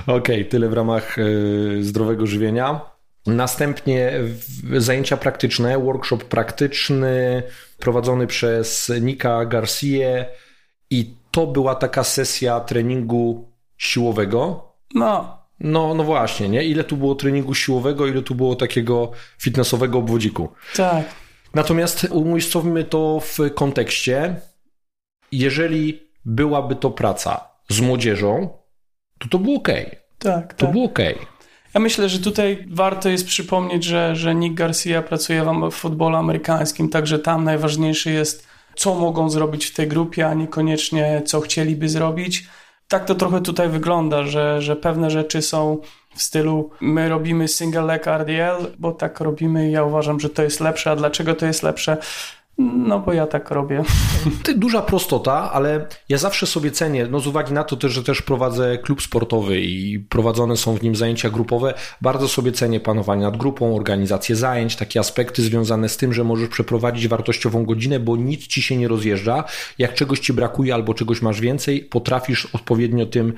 Okej, 0.07 0.17
okay, 0.17 0.45
tyle 0.45 0.69
w 0.69 0.73
ramach 0.73 1.19
y, 1.19 1.79
zdrowego 1.81 2.27
żywienia. 2.27 2.94
Następnie 3.27 4.13
zajęcia 4.77 5.17
praktyczne, 5.17 5.79
workshop 5.79 6.19
praktyczny 6.19 7.43
prowadzony 7.79 8.27
przez 8.27 8.93
Nika 9.01 9.45
Garcia 9.45 10.27
i 10.91 11.15
to 11.31 11.47
była 11.47 11.75
taka 11.75 12.05
sesja 12.05 12.61
treningu 12.61 13.49
siłowego. 13.77 14.69
No. 14.95 15.39
No, 15.61 15.95
no 15.95 16.05
właśnie, 16.05 16.49
nie? 16.49 16.65
Ile 16.65 16.85
tu 16.85 16.97
było 16.97 17.15
treningu 17.15 17.55
siłowego, 17.55 18.07
ile 18.07 18.23
tu 18.23 18.35
było 18.35 18.55
takiego 18.55 19.11
fitnessowego 19.39 19.99
obwodziku. 19.99 20.49
Tak. 20.77 21.05
Natomiast 21.55 22.07
umiejscowimy 22.11 22.85
to 22.85 23.21
w 23.21 23.39
kontekście, 23.55 24.41
jeżeli 25.33 26.09
byłaby 26.25 26.77
to 26.77 26.91
praca 26.91 27.49
z 27.69 27.81
młodzieżą, 27.81 28.49
to 29.19 29.29
to 29.29 29.39
było 29.39 29.57
ok. 29.57 29.69
Tak, 30.19 30.55
to 30.55 30.67
tak. 30.67 30.73
było 30.73 30.85
ok. 30.85 30.99
Ja 31.75 31.81
myślę, 31.81 32.09
że 32.09 32.19
tutaj 32.19 32.67
warto 32.71 33.09
jest 33.09 33.27
przypomnieć, 33.27 33.85
że, 33.85 34.17
że 34.17 34.35
Nick 34.35 34.55
Garcia 34.55 35.03
pracuje 35.03 35.45
w 35.71 35.75
futbolu 35.75 36.17
amerykańskim, 36.17 36.89
także 36.89 37.19
tam 37.19 37.45
najważniejsze 37.45 38.11
jest, 38.11 38.47
co 38.75 38.95
mogą 38.95 39.31
zrobić 39.31 39.67
w 39.67 39.75
tej 39.75 39.89
grupie, 39.89 40.29
a 40.29 40.35
niekoniecznie 40.35 41.23
co 41.27 41.41
chcieliby 41.41 41.89
zrobić. 41.89 42.47
Tak 42.89 43.05
to 43.05 43.15
trochę 43.15 43.41
tutaj 43.41 43.69
wygląda, 43.69 44.23
że, 44.23 44.63
że 44.63 44.77
pewne 44.77 45.11
rzeczy 45.11 45.43
są 45.43 45.79
w 46.15 46.23
stylu 46.23 46.71
my 46.81 47.09
robimy 47.09 47.49
single 47.49 47.83
leg 47.83 48.07
RDL, 48.07 48.67
bo 48.79 48.93
tak 48.93 49.21
robimy 49.21 49.69
i 49.69 49.73
ja 49.73 49.85
uważam, 49.85 50.21
że 50.21 50.31
to 50.31 50.43
jest 50.43 50.61
lepsze. 50.61 50.91
A 50.91 50.97
dlaczego 50.97 51.35
to 51.35 51.47
jest 51.47 51.63
lepsze? 51.63 51.97
No, 52.59 53.01
bo 53.01 53.13
ja 53.13 53.27
tak 53.27 53.51
robię. 53.51 53.83
Duża 54.57 54.83
prostota, 54.83 55.53
ale 55.53 55.87
ja 56.09 56.19
zawsze 56.19 56.47
sobie 56.47 56.71
cenię, 56.71 57.07
no 57.11 57.21
z 57.21 57.27
uwagi 57.27 57.53
na 57.53 57.65
to 57.65 57.89
że 57.89 58.03
też 58.03 58.23
prowadzę 58.23 58.79
klub 58.79 59.03
sportowy 59.03 59.61
i 59.61 59.99
prowadzone 59.99 60.57
są 60.57 60.77
w 60.77 60.83
nim 60.83 60.97
zajęcia 60.97 61.31
grupowe, 61.31 61.75
bardzo 62.01 62.29
sobie 62.29 62.53
cenię 62.53 62.81
panowanie 62.81 63.23
nad 63.23 63.37
grupą, 63.37 63.77
organizację 63.77 64.37
zajęć, 64.37 64.77
takie 64.77 65.01
aspekty 65.01 65.43
związane 65.43 65.89
z 65.89 65.97
tym, 65.97 66.13
że 66.13 66.25
możesz 66.25 66.49
przeprowadzić 66.49 67.09
wartościową 67.09 67.65
godzinę, 67.65 68.01
bo 68.01 68.17
nic 68.17 68.47
ci 68.47 68.63
się 68.63 68.77
nie 68.77 68.89
rozjeżdża. 68.89 69.45
Jak 69.79 69.95
czegoś 69.95 70.21
ci 70.21 70.33
brakuje 70.33 70.75
albo 70.75 70.95
czegoś 70.95 71.23
masz 71.23 71.41
więcej, 71.41 71.83
potrafisz 71.83 72.47
odpowiednio 72.47 73.07
tym 73.07 73.33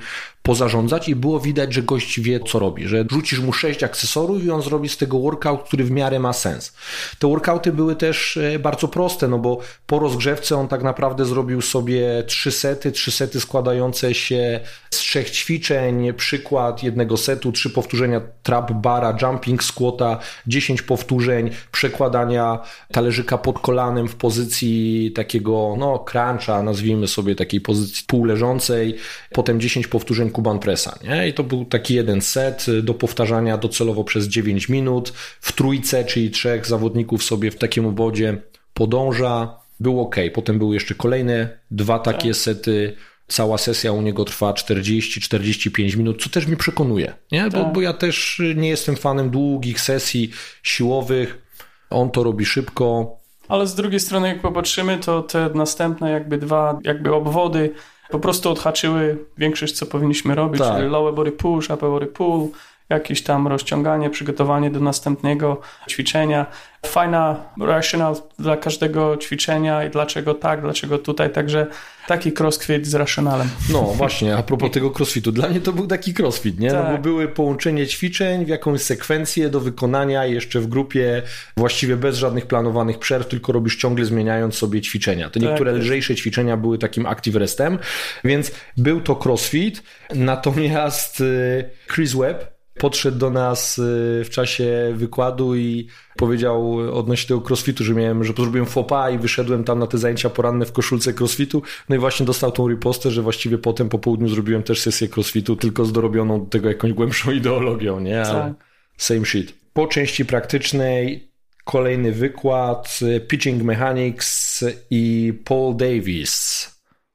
pozarządzać 0.47 1.09
i 1.09 1.15
było 1.15 1.39
widać, 1.39 1.73
że 1.73 1.81
gość 1.81 2.19
wie, 2.19 2.39
co 2.39 2.59
robi, 2.59 2.87
że 2.87 3.05
rzucisz 3.11 3.39
mu 3.39 3.53
sześć 3.53 3.83
akcesorów 3.83 4.43
i 4.43 4.51
on 4.51 4.61
zrobi 4.61 4.89
z 4.89 4.97
tego 4.97 5.19
workout, 5.19 5.63
który 5.63 5.83
w 5.83 5.91
miarę 5.91 6.19
ma 6.19 6.33
sens. 6.33 6.73
Te 7.19 7.27
workouty 7.27 7.73
były 7.73 7.95
też 7.95 8.37
e, 8.37 8.59
bardzo 8.59 8.87
proste, 8.87 9.06
no 9.27 9.39
bo 9.39 9.59
po 9.87 9.99
rozgrzewce 9.99 10.57
on 10.57 10.67
tak 10.67 10.83
naprawdę 10.83 11.25
zrobił 11.25 11.61
sobie 11.61 12.23
trzy 12.27 12.51
sety, 12.51 12.91
trzy 12.91 13.11
sety 13.11 13.39
składające 13.39 14.13
się 14.13 14.59
z 14.91 14.97
trzech 14.97 15.31
ćwiczeń, 15.31 16.13
przykład 16.13 16.83
jednego 16.83 17.17
setu, 17.17 17.51
trzy 17.51 17.69
powtórzenia 17.69 18.21
trap 18.43 18.71
bara, 18.71 19.17
jumping 19.21 19.63
squata, 19.63 20.19
dziesięć 20.47 20.81
powtórzeń, 20.81 21.49
przekładania 21.71 22.59
talerzyka 22.91 23.37
pod 23.37 23.59
kolanem 23.59 24.07
w 24.07 24.15
pozycji 24.15 25.11
takiego, 25.15 25.75
no, 25.77 25.99
cruncha, 25.99 26.63
nazwijmy 26.63 27.07
sobie 27.07 27.35
takiej 27.35 27.61
pozycji 27.61 28.03
półleżącej, 28.07 28.95
potem 29.31 29.59
dziesięć 29.59 29.87
powtórzeń 29.87 30.29
Kuban 30.29 30.59
Pressa, 30.59 30.99
nie? 31.03 31.27
I 31.27 31.33
to 31.33 31.43
był 31.43 31.65
taki 31.65 31.93
jeden 31.93 32.21
set 32.21 32.65
do 32.83 32.93
powtarzania 32.93 33.57
docelowo 33.57 34.03
przez 34.03 34.27
9 34.27 34.69
minut. 34.69 35.13
W 35.41 35.51
trójce, 35.51 36.05
czyli 36.05 36.31
trzech 36.31 36.65
zawodników 36.65 37.23
sobie 37.23 37.51
w 37.51 37.55
takim 37.55 37.85
obodzie 37.85 38.37
podąża. 38.77 39.57
Był 39.79 40.01
ok. 40.01 40.15
Potem 40.33 40.59
były 40.59 40.73
jeszcze 40.73 40.95
kolejne 40.95 41.49
dwa 41.71 41.99
takie 41.99 42.27
tak. 42.27 42.37
sety 42.37 42.95
Cała 43.27 43.57
sesja 43.57 43.91
u 43.91 44.01
niego 44.01 44.25
trwa 44.25 44.51
40-45 44.53 45.97
minut, 45.97 46.23
co 46.23 46.29
też 46.29 46.47
mnie 46.47 46.57
przekonuje, 46.57 47.13
nie? 47.31 47.43
Bo, 47.43 47.63
tak. 47.63 47.73
bo 47.73 47.81
ja 47.81 47.93
też 47.93 48.41
nie 48.55 48.69
jestem 48.69 48.95
fanem 48.95 49.29
długich 49.29 49.81
sesji 49.81 50.31
siłowych. 50.63 51.41
On 51.89 52.11
to 52.11 52.23
robi 52.23 52.45
szybko. 52.45 53.17
Ale 53.47 53.67
z 53.67 53.75
drugiej 53.75 53.99
strony, 53.99 54.27
jak 54.27 54.41
popatrzymy, 54.41 54.97
to 54.97 55.21
te 55.21 55.49
następne 55.55 56.11
jakby 56.11 56.37
dwa 56.37 56.79
jakby 56.83 57.13
obwody 57.13 57.73
po 58.09 58.19
prostu 58.19 58.51
odhaczyły 58.51 59.25
większość, 59.37 59.73
co 59.73 59.85
powinniśmy 59.85 60.35
robić, 60.35 60.61
tak. 60.61 60.77
czyli 60.77 60.89
lower 60.89 61.13
body 61.13 61.31
push, 61.31 61.69
upper 61.69 61.89
body 61.89 62.07
pull, 62.07 62.49
jakieś 62.89 63.23
tam 63.23 63.47
rozciąganie, 63.47 64.09
przygotowanie 64.09 64.71
do 64.71 64.79
następnego 64.79 65.61
ćwiczenia. 65.89 66.45
Fajna 66.85 67.35
rational 67.61 68.15
dla 68.39 68.57
każdego 68.57 69.17
ćwiczenia 69.17 69.83
i 69.83 69.89
dlaczego 69.89 70.33
tak, 70.33 70.61
dlaczego 70.61 70.97
tutaj, 70.97 71.29
także 71.29 71.67
taki 72.07 72.31
crossfit 72.39 72.87
z 72.87 72.95
rationalem. 72.95 73.49
No 73.71 73.81
właśnie, 73.81 74.37
a 74.37 74.43
propos 74.43 74.71
tego 74.71 74.91
crossfitu, 74.99 75.31
dla 75.31 75.49
mnie 75.49 75.61
to 75.61 75.73
był 75.73 75.87
taki 75.87 76.13
crossfit, 76.19 76.59
nie? 76.59 76.71
Tak. 76.71 76.77
No 76.77 76.83
bo 76.83 76.91
tak. 76.91 77.01
były 77.01 77.27
połączenie 77.27 77.87
ćwiczeń 77.87 78.45
w 78.45 78.47
jakąś 78.47 78.81
sekwencję 78.81 79.49
do 79.49 79.59
wykonania 79.59 80.25
jeszcze 80.25 80.59
w 80.59 80.67
grupie, 80.67 81.21
właściwie 81.57 81.97
bez 81.97 82.17
żadnych 82.17 82.45
planowanych 82.45 82.99
przerw, 82.99 83.27
tylko 83.27 83.51
robisz 83.51 83.75
ciągle 83.75 84.05
zmieniając 84.05 84.55
sobie 84.55 84.81
ćwiczenia. 84.81 85.29
To 85.29 85.39
niektóre 85.39 85.71
tak. 85.71 85.81
lżejsze 85.81 86.15
ćwiczenia 86.15 86.57
były 86.57 86.77
takim 86.77 87.05
active 87.05 87.35
restem, 87.35 87.79
więc 88.23 88.51
był 88.77 89.01
to 89.01 89.19
crossfit, 89.25 89.83
natomiast 90.15 91.21
y, 91.21 91.69
Chris 91.87 92.13
Webb 92.13 92.56
podszedł 92.77 93.17
do 93.17 93.29
nas 93.29 93.77
y, 93.77 93.81
w 94.25 94.29
czasie 94.29 94.93
wykładu 94.95 95.55
i 95.55 95.87
powiedział 96.17 96.77
odnośnie 96.97 97.27
tego 97.27 97.47
crossfitu, 97.47 97.83
że 97.83 97.93
miałem, 97.93 98.23
że 98.23 98.33
zrobiłem 98.33 98.65
fopa 98.65 99.09
i 99.09 99.17
wyszedłem 99.17 99.63
tam 99.63 99.79
na 99.79 99.87
te 99.87 99.97
zajęcia 99.97 100.29
poranne 100.29 100.65
w 100.65 100.71
koszulce 100.71 101.13
crossfitu. 101.19 101.61
No 101.89 101.95
i 101.95 101.99
właśnie 101.99 102.25
dostał 102.25 102.51
tą 102.51 102.69
ripostę, 102.69 103.11
że 103.11 103.21
właściwie 103.21 103.57
potem 103.57 103.89
po 103.89 103.99
południu 103.99 104.29
zrobiłem 104.29 104.63
też 104.63 104.81
sesję 104.81 105.07
crossfitu, 105.15 105.55
tylko 105.55 105.85
z 105.85 105.91
dorobioną 105.91 106.39
do 106.39 106.45
tego 106.45 106.67
jakąś 106.67 106.93
głębszą 106.93 107.31
ideologią, 107.41 107.99
nie? 107.99 108.21
Ale 108.21 108.41
tak. 108.41 108.53
same 108.97 109.25
shit. 109.25 109.53
Po 109.73 109.87
części 109.87 110.25
praktycznej 110.25 111.31
kolejny 111.63 112.11
wykład 112.11 112.99
y, 113.01 113.19
Pitching 113.19 113.63
Mechanics 113.63 114.63
i 114.89 115.33
Paul 115.45 115.75
Davis. 115.75 116.67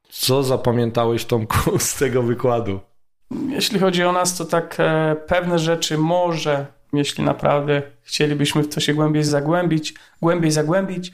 Co 0.09 0.43
zapamiętałeś 0.43 1.25
Tomku 1.25 1.79
z 1.79 1.95
tego 1.95 2.23
wykładu? 2.23 2.79
Jeśli 3.49 3.79
chodzi 3.79 4.03
o 4.03 4.11
nas, 4.11 4.37
to 4.37 4.45
tak 4.45 4.75
e, 4.79 5.15
pewne 5.27 5.59
rzeczy 5.59 5.97
może, 5.97 6.65
jeśli 6.93 7.23
naprawdę 7.23 7.81
chcielibyśmy 8.01 8.63
w 8.63 8.73
to 8.73 8.79
się 8.79 8.93
głębiej 8.93 9.23
zagłębić, 9.23 9.93
głębiej 10.21 10.51
zagłębić, 10.51 11.11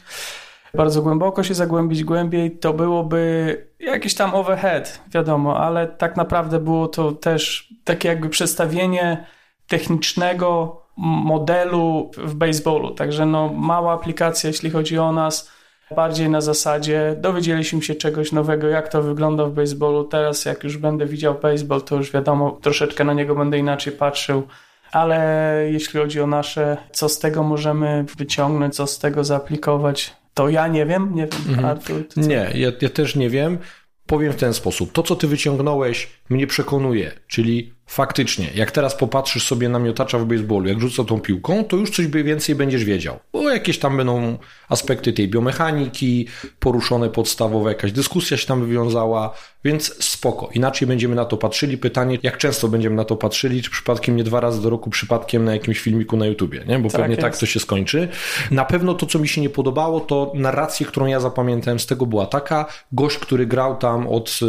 bardzo 0.73 1.01
głęboko 1.01 1.43
się 1.43 1.53
zagłębić 1.53 2.03
głębiej, 2.03 2.51
to 2.51 2.73
byłoby 2.73 3.67
jakiś 3.79 4.15
tam 4.15 4.35
overhead, 4.35 5.01
wiadomo, 5.11 5.59
ale 5.59 5.87
tak 5.87 6.17
naprawdę 6.17 6.59
było 6.59 6.87
to 6.87 7.11
też 7.11 7.73
takie 7.83 8.09
jakby 8.09 8.29
przedstawienie 8.29 9.25
technicznego 9.67 10.81
modelu 10.97 12.11
w 12.17 12.33
baseballu. 12.33 12.91
Także 12.91 13.25
no, 13.25 13.53
mała 13.53 13.93
aplikacja, 13.93 14.47
jeśli 14.47 14.69
chodzi 14.69 14.97
o 14.97 15.11
nas 15.11 15.51
bardziej 15.95 16.29
na 16.29 16.41
zasadzie 16.41 17.15
dowiedzieliśmy 17.17 17.81
się 17.81 17.95
czegoś 17.95 18.31
nowego, 18.31 18.67
jak 18.67 18.87
to 18.87 19.03
wygląda 19.03 19.45
w 19.45 19.51
baseballu. 19.51 20.03
Teraz 20.03 20.45
jak 20.45 20.63
już 20.63 20.77
będę 20.77 21.05
widział 21.05 21.35
baseball, 21.41 21.81
to 21.81 21.95
już 21.95 22.11
wiadomo, 22.11 22.51
troszeczkę 22.61 23.03
na 23.03 23.13
niego 23.13 23.35
będę 23.35 23.57
inaczej 23.57 23.93
patrzył. 23.93 24.47
Ale 24.91 25.69
jeśli 25.71 25.99
chodzi 25.99 26.21
o 26.21 26.27
nasze, 26.27 26.77
co 26.91 27.09
z 27.09 27.19
tego 27.19 27.43
możemy 27.43 28.05
wyciągnąć, 28.17 28.75
co 28.75 28.87
z 28.87 28.99
tego 28.99 29.23
zaaplikować, 29.23 30.15
to 30.33 30.49
ja 30.49 30.67
nie 30.67 30.85
wiem. 30.85 31.15
Nie 31.15 31.27
wiem, 31.27 31.41
mhm. 31.49 31.65
Artur, 31.65 32.03
Nie, 32.17 32.51
ja, 32.53 32.71
ja 32.81 32.89
też 32.89 33.15
nie 33.15 33.29
wiem. 33.29 33.57
Powiem 34.05 34.33
w 34.33 34.35
ten 34.35 34.53
sposób. 34.53 34.91
To, 34.91 35.03
co 35.03 35.15
ty 35.15 35.27
wyciągnąłeś, 35.27 36.09
mnie 36.29 36.47
przekonuje, 36.47 37.11
czyli 37.27 37.73
faktycznie, 37.89 38.49
jak 38.55 38.71
teraz 38.71 38.95
popatrzysz 38.95 39.47
sobie 39.47 39.69
na 39.69 39.79
miotacza 39.79 40.19
w 40.19 40.25
baseballu, 40.25 40.67
jak 40.67 40.79
rzuca 40.79 41.03
tą 41.03 41.19
piłką, 41.19 41.63
to 41.63 41.77
już 41.77 41.89
coś 41.89 42.07
więcej 42.07 42.55
będziesz 42.55 42.83
wiedział. 42.83 43.19
Bo 43.33 43.49
jakieś 43.49 43.79
tam 43.79 43.97
będą 43.97 44.37
aspekty 44.69 45.13
tej 45.13 45.27
biomechaniki, 45.27 46.27
poruszone 46.59 47.09
podstawowe, 47.09 47.69
jakaś 47.69 47.91
dyskusja 47.91 48.37
się 48.37 48.47
tam 48.47 48.65
wywiązała, 48.65 49.33
więc 49.63 50.03
spoko. 50.03 50.49
Inaczej 50.53 50.87
będziemy 50.87 51.15
na 51.15 51.25
to 51.25 51.37
patrzyli. 51.37 51.77
Pytanie, 51.77 52.17
jak 52.23 52.37
często 52.37 52.67
będziemy 52.67 52.95
na 52.95 53.05
to 53.05 53.15
patrzyli, 53.15 53.61
czy 53.61 53.71
przypadkiem 53.71 54.15
nie 54.15 54.23
dwa 54.23 54.39
razy 54.39 54.61
do 54.61 54.69
roku, 54.69 54.89
przypadkiem 54.89 55.45
na 55.45 55.53
jakimś 55.53 55.79
filmiku 55.79 56.17
na 56.17 56.25
YouTubie, 56.25 56.63
nie? 56.67 56.79
Bo 56.79 56.89
tak 56.89 57.01
pewnie 57.01 57.15
tak 57.15 57.25
jest. 57.25 57.39
tak 57.39 57.39
to 57.39 57.45
się 57.45 57.59
skończy. 57.59 58.07
Na 58.51 58.65
pewno 58.65 58.93
to, 58.93 59.05
co 59.05 59.19
mi 59.19 59.27
się 59.27 59.41
nie 59.41 59.49
podobało, 59.49 59.99
to 59.99 60.31
narracja, 60.35 60.87
którą 60.87 61.05
ja 61.05 61.19
zapamiętałem 61.19 61.79
z 61.79 61.85
tego 61.85 62.05
była 62.05 62.25
taka, 62.25 62.65
gość, 62.91 63.17
który 63.17 63.45
grał 63.45 63.77
tam 63.77 64.07
od 64.07 64.39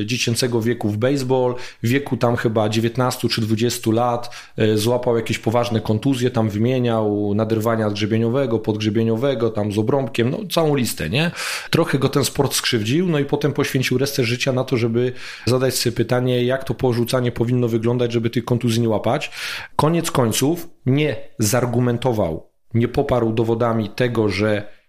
y, 0.00 0.06
dziecięcego 0.06 0.62
wieku 0.62 0.88
w 0.88 0.96
baseball, 0.96 1.54
wieku 1.82 2.16
tam 2.16 2.36
chyba 2.36 2.68
19 2.68 2.89
czy 3.28 3.40
20 3.40 3.92
lat, 3.92 4.30
y, 4.58 4.78
złapał 4.78 5.16
jakieś 5.16 5.38
poważne 5.38 5.80
kontuzje, 5.80 6.30
tam 6.30 6.48
wymieniał 6.48 7.34
naderwania 7.34 7.90
grzebieniowego, 7.90 8.58
podgrzebieniowego, 8.58 9.50
tam 9.50 9.72
z 9.72 9.78
obrąbkiem, 9.78 10.30
no 10.30 10.38
całą 10.50 10.74
listę, 10.74 11.10
nie? 11.10 11.30
Trochę 11.70 11.98
go 11.98 12.08
ten 12.08 12.24
sport 12.24 12.54
skrzywdził, 12.54 13.08
no 13.08 13.18
i 13.18 13.24
potem 13.24 13.52
poświęcił 13.52 13.98
resztę 13.98 14.24
życia 14.24 14.52
na 14.52 14.64
to, 14.64 14.76
żeby 14.76 15.12
zadać 15.46 15.74
sobie 15.74 15.96
pytanie, 15.96 16.44
jak 16.44 16.64
to 16.64 16.74
porzucanie 16.74 17.32
powinno 17.32 17.68
wyglądać, 17.68 18.12
żeby 18.12 18.30
tych 18.30 18.44
kontuzji 18.44 18.80
nie 18.82 18.88
łapać. 18.88 19.30
Koniec 19.76 20.10
końców 20.10 20.68
nie 20.86 21.16
zargumentował, 21.38 22.50
nie 22.74 22.88
poparł 22.88 23.32
dowodami 23.32 23.88
tego, 23.88 24.28
że 24.28 24.80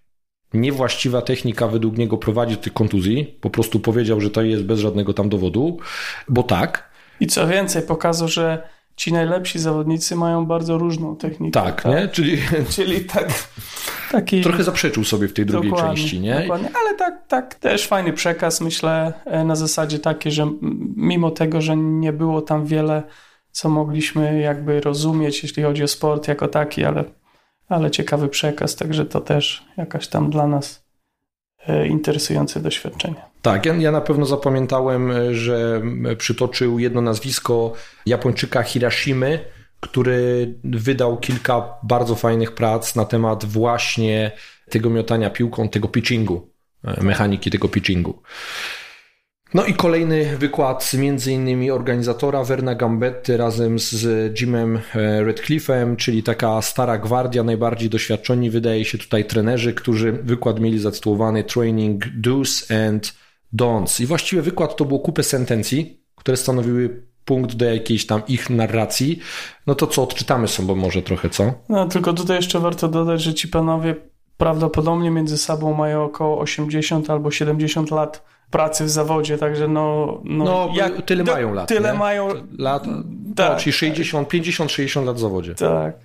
niewłaściwa 0.53 1.21
technika 1.21 1.67
według 1.67 1.97
niego 1.97 2.17
prowadzi 2.17 2.55
do 2.55 2.61
tych 2.61 2.73
kontuzji. 2.73 3.37
Po 3.41 3.49
prostu 3.49 3.79
powiedział, 3.79 4.21
że 4.21 4.29
to 4.29 4.41
jest 4.41 4.63
bez 4.63 4.79
żadnego 4.79 5.13
tam 5.13 5.29
dowodu, 5.29 5.77
bo 6.29 6.43
tak. 6.43 6.90
I 7.21 7.27
co 7.27 7.47
więcej, 7.47 7.81
pokazał, 7.81 8.27
że 8.27 8.63
ci 8.95 9.13
najlepsi 9.13 9.59
zawodnicy 9.59 10.15
mają 10.15 10.45
bardzo 10.45 10.77
różną 10.77 11.15
technikę. 11.15 11.61
Tak, 11.61 11.81
tak? 11.81 11.91
nie? 11.91 12.07
Czyli, 12.07 12.37
Czyli 12.75 13.05
tak. 13.05 13.29
Taki... 14.11 14.41
Trochę 14.41 14.63
zaprzeczył 14.63 15.03
sobie 15.03 15.27
w 15.27 15.33
tej 15.33 15.45
drugiej 15.45 15.73
części, 15.73 16.19
nie? 16.19 16.39
Dokładnie, 16.39 16.69
ale 16.81 16.97
tak, 16.97 17.27
tak 17.27 17.55
też 17.55 17.87
fajny 17.87 18.13
przekaz, 18.13 18.61
myślę, 18.61 19.13
e, 19.25 19.43
na 19.43 19.55
zasadzie 19.55 19.99
takie, 19.99 20.31
że 20.31 20.51
mimo 20.95 21.31
tego, 21.31 21.61
że 21.61 21.77
nie 21.77 22.13
było 22.13 22.41
tam 22.41 22.65
wiele, 22.65 23.03
co 23.51 23.69
mogliśmy 23.69 24.39
jakby 24.39 24.81
rozumieć, 24.81 25.43
jeśli 25.43 25.63
chodzi 25.63 25.83
o 25.83 25.87
sport 25.87 26.27
jako 26.27 26.47
taki, 26.47 26.85
ale, 26.85 27.03
ale 27.69 27.91
ciekawy 27.91 28.27
przekaz, 28.27 28.75
także 28.75 29.05
to 29.05 29.21
też 29.21 29.65
jakaś 29.77 30.07
tam 30.07 30.29
dla 30.29 30.47
nas 30.47 30.80
interesujące 31.87 32.59
doświadczenie. 32.59 33.31
Tak, 33.41 33.65
ja, 33.65 33.75
ja 33.75 33.91
na 33.91 34.01
pewno 34.01 34.25
zapamiętałem, 34.25 35.11
e, 35.11 35.35
że 35.35 35.81
przytoczył 36.17 36.79
jedno 36.79 37.01
nazwisko 37.01 37.73
Japończyka 38.05 38.63
Hirashimy, 38.63 39.39
który 39.79 40.53
wydał 40.63 41.17
kilka 41.17 41.73
bardzo 41.83 42.15
fajnych 42.15 42.51
prac 42.51 42.95
na 42.95 43.05
temat 43.05 43.45
właśnie 43.45 44.31
tego 44.69 44.89
miotania 44.89 45.29
piłką, 45.29 45.69
tego 45.69 45.87
pitchingu, 45.87 46.49
e, 46.83 47.03
mechaniki 47.03 47.51
tego 47.51 47.67
pitchingu. 47.67 48.21
No 49.53 49.65
i 49.65 49.73
kolejny 49.73 50.37
wykład 50.37 50.93
między 50.93 51.31
innymi 51.31 51.71
organizatora 51.71 52.43
Verna 52.43 52.75
Gambetty 52.75 53.37
razem 53.37 53.79
z 53.79 54.05
Jimem 54.41 54.75
e, 54.77 55.23
Redcliffe'em, 55.23 55.95
czyli 55.95 56.23
taka 56.23 56.61
stara 56.61 56.97
gwardia, 56.97 57.43
najbardziej 57.43 57.89
doświadczeni 57.89 58.49
wydaje 58.49 58.85
się 58.85 58.97
tutaj 58.97 59.25
trenerzy, 59.25 59.73
którzy 59.73 60.11
wykład 60.11 60.59
mieli 60.59 60.79
zatytułowany 60.79 61.43
Training 61.43 62.05
Do's 62.21 62.87
and 62.87 63.13
Don'ts. 63.55 64.03
I 64.03 64.05
właściwie 64.05 64.41
wykład 64.41 64.75
to 64.75 64.85
było 64.85 64.99
kupę 64.99 65.23
sentencji, 65.23 66.01
które 66.15 66.37
stanowiły 66.37 67.03
punkt 67.25 67.55
do 67.55 67.65
jakiejś 67.65 68.05
tam 68.05 68.21
ich 68.27 68.49
narracji, 68.49 69.19
no 69.67 69.75
to 69.75 69.87
co, 69.87 70.03
odczytamy 70.03 70.47
sobie 70.47 70.75
może 70.75 71.01
trochę, 71.01 71.29
co? 71.29 71.53
No, 71.69 71.85
tylko 71.85 72.13
tutaj 72.13 72.35
jeszcze 72.35 72.59
warto 72.59 72.87
dodać, 72.87 73.21
że 73.21 73.33
ci 73.33 73.47
panowie 73.47 73.95
prawdopodobnie 74.37 75.11
między 75.11 75.37
sobą 75.37 75.73
mają 75.73 76.03
około 76.03 76.39
80 76.39 77.09
albo 77.09 77.31
70 77.31 77.91
lat 77.91 78.30
pracy 78.51 78.85
w 78.85 78.89
zawodzie, 78.89 79.37
także 79.37 79.67
no... 79.67 80.17
No, 80.23 80.45
no 80.45 80.69
jak, 80.73 81.05
tyle 81.05 81.23
do, 81.23 81.31
mają 81.31 81.53
lat, 81.53 81.69
Tyle 81.69 81.91
nie? 81.91 81.99
mają... 81.99 82.29
Lat, 82.57 82.83
tak, 83.35 83.51
no, 83.51 83.59
czyli 83.59 83.73
60, 83.73 84.29
50-60 84.29 85.05
lat 85.05 85.15
w 85.15 85.19
zawodzie. 85.19 85.55
Tak, 85.55 85.95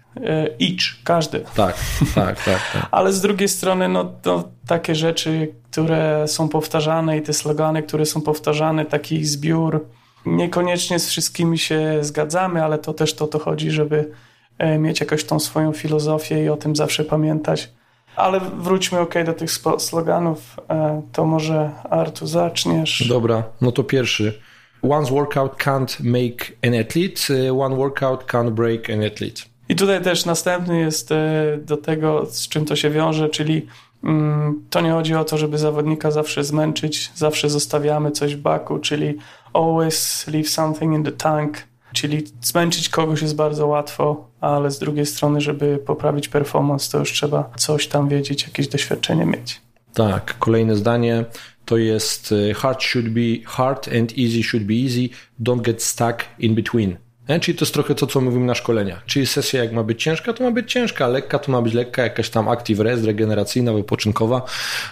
each, 0.61 1.03
każdy. 1.05 1.41
Tak, 1.41 1.77
tak, 2.15 2.45
tak, 2.45 2.61
tak. 2.73 2.89
Ale 2.91 3.13
z 3.13 3.21
drugiej 3.21 3.49
strony, 3.49 3.89
no 3.89 4.13
to 4.23 4.45
takie 4.67 4.95
rzeczy, 4.95 5.55
które 5.71 6.29
są 6.29 6.49
powtarzane 6.49 7.19
i 7.19 7.23
te 7.23 7.33
slogany, 7.33 7.83
które 7.83 8.07
są 8.07 8.21
powtarzane, 8.21 8.85
taki 8.85 9.25
zbiór 9.25 9.81
Niekoniecznie 10.27 10.99
z 10.99 11.09
wszystkimi 11.09 11.59
się 11.59 11.99
zgadzamy, 12.01 12.65
ale 12.65 12.79
to 12.79 12.95
też 12.95 13.15
to, 13.15 13.27
to 13.27 13.39
chodzi, 13.39 13.71
żeby 13.71 14.11
e, 14.59 14.79
mieć 14.79 15.01
jakąś 15.01 15.25
tą 15.25 15.41
swoją 15.41 15.73
filozofię 15.73 16.45
i 16.45 16.49
o 16.49 16.57
tym 16.57 16.77
zawsze 16.77 17.05
pamiętać. 17.05 17.71
Ale 18.17 18.41
wróćmy 18.41 19.01
ok 19.01 19.15
do 19.27 19.33
tych 19.33 19.51
sloganów. 19.79 20.57
E, 20.69 21.03
to 21.13 21.25
może 21.25 21.71
Artu 21.91 22.27
zaczniesz. 22.27 23.09
Dobra, 23.09 23.43
no 23.61 23.73
to 23.73 23.85
pierwszy. 23.85 24.41
One's 24.83 25.11
workout 25.11 25.57
can't 25.57 25.97
make 26.01 26.53
an 26.63 26.81
athlete, 26.81 27.47
e, 27.49 27.61
one 27.61 27.77
workout 27.77 28.25
can't 28.25 28.51
break 28.51 28.91
an 28.91 29.05
athlete. 29.05 29.43
I 29.69 29.77
tutaj 29.77 30.03
też 30.03 30.25
następny 30.25 30.79
jest 30.79 31.11
do 31.59 31.77
tego, 31.77 32.27
z 32.27 32.49
czym 32.49 32.65
to 32.65 32.77
się 32.77 32.91
wiąże, 32.91 33.29
czyli 33.29 33.67
mm, 34.05 34.65
to 34.71 34.81
nie 34.81 34.91
chodzi 34.91 35.15
o 35.15 35.25
to, 35.25 35.39
żeby 35.39 35.59
zawodnika 35.59 36.11
zawsze 36.11 36.45
zmęczyć, 36.45 37.11
zawsze 37.15 37.51
zostawiamy 37.51 38.11
coś 38.11 38.37
w 38.37 38.41
baku, 38.41 38.79
czyli 38.79 39.19
always 39.53 40.27
leave 40.27 40.49
something 40.49 40.95
in 40.95 41.05
the 41.05 41.13
tank, 41.13 41.59
czyli 41.97 42.25
zmęczyć 42.43 42.89
kogoś 42.89 43.23
jest 43.23 43.37
bardzo 43.37 43.67
łatwo, 43.67 44.31
ale 44.41 44.71
z 44.71 44.79
drugiej 44.79 45.07
strony, 45.07 45.41
żeby 45.41 45.79
poprawić 45.79 46.29
performance, 46.29 46.93
to 46.93 46.99
już 46.99 47.13
trzeba 47.13 47.51
coś 47.57 47.87
tam 47.87 48.09
wiedzieć, 48.09 48.43
jakieś 48.43 48.69
doświadczenie 48.69 49.27
mieć. 49.27 49.61
Tak, 49.95 50.39
kolejne 50.39 50.77
zdanie 50.77 51.25
to 51.65 51.77
jest 51.77 52.33
e, 52.51 52.55
hard 52.55 52.83
should 52.83 53.09
be 53.09 53.45
hard 53.45 53.89
and 53.89 54.13
easy 54.19 54.43
should 54.43 54.67
be 54.67 54.75
easy, 54.75 55.09
don't 55.41 55.63
get 55.63 55.83
stuck 55.83 56.25
in 56.39 56.55
between. 56.55 56.97
Nie? 57.29 57.41
Czyli 57.41 57.59
to 57.59 57.65
jest 57.65 57.75
trochę 57.75 57.95
to, 57.95 58.07
co 58.07 58.21
mówimy 58.21 58.47
na 58.47 58.55
szkoleniach. 58.55 59.05
Czyli 59.05 59.27
sesja 59.27 59.65
jak 59.65 59.73
ma 59.73 59.83
być 59.83 60.03
ciężka, 60.03 60.33
to 60.33 60.45
ma 60.45 60.51
być 60.51 60.73
ciężka, 60.73 61.09
lekka 61.09 61.39
to 61.39 61.53
ma 61.53 61.63
być 61.63 61.75
lekka, 61.75 62.03
jakaś 62.03 62.31
tam 62.31 62.49
active 62.49 62.81
rest, 62.81 63.05
regeneracyjna, 63.05 63.73
wypoczynkowa. 63.73 64.43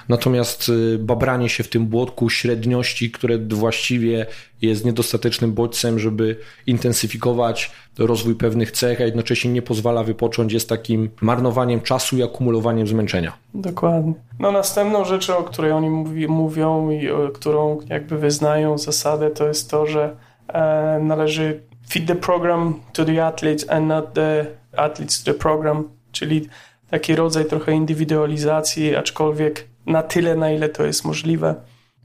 Natomiast 0.09 0.69
y, 0.69 0.99
babranie 0.99 1.49
się 1.49 1.65
w 1.65 1.69
tym 1.69 1.87
błotku 1.87 2.31
średniości, 2.31 3.11
które 3.11 3.39
właściwie 3.39 4.27
jest 4.63 4.85
niedostatecznym 4.85 5.53
bodźcem, 5.53 5.99
żeby 5.99 6.37
intensyfikować 6.67 7.71
rozwój 7.99 8.35
pewnych 8.35 8.71
cech, 8.71 9.01
a 9.01 9.05
jednocześnie 9.05 9.53
nie 9.53 9.63
pozwala 9.63 10.05
wypocząć, 10.05 10.53
jest 10.53 10.69
takim 10.69 11.11
marnowaniem 11.21 11.81
czasu 11.81 12.17
i 12.17 12.23
akumulowaniem 12.23 12.87
zmęczenia. 12.87 13.33
Dokładnie. 13.55 14.15
No 14.39 14.53
następną 14.53 15.05
rzeczą, 15.05 15.37
o 15.37 15.43
której 15.43 15.73
oni 15.73 15.91
mówi, 15.91 16.29
mówią 16.29 16.91
i 16.91 17.11
o, 17.11 17.29
którą 17.29 17.79
jakby 17.89 18.19
wyznają 18.19 18.79
zasadę, 18.79 19.31
to 19.31 19.49
jest 19.49 19.71
to, 19.71 19.87
że 19.87 20.17
e, 20.49 20.99
należy 21.03 21.61
fit 21.89 22.07
the 22.07 22.15
program 22.15 22.81
to 22.93 23.05
the 23.05 23.27
athletes 23.27 23.71
and 23.71 23.87
not 23.89 24.15
the 24.15 24.47
athletes 24.77 25.23
to 25.23 25.33
the 25.33 25.39
program, 25.39 25.89
czyli 26.13 26.49
taki 26.91 27.17
rodzaj 27.17 27.45
trochę 27.45 27.73
indywidualizacji, 27.73 28.97
aczkolwiek 28.97 29.69
na 29.87 30.03
tyle, 30.03 30.35
na 30.35 30.51
ile 30.51 30.69
to 30.69 30.85
jest 30.85 31.05
możliwe. 31.05 31.55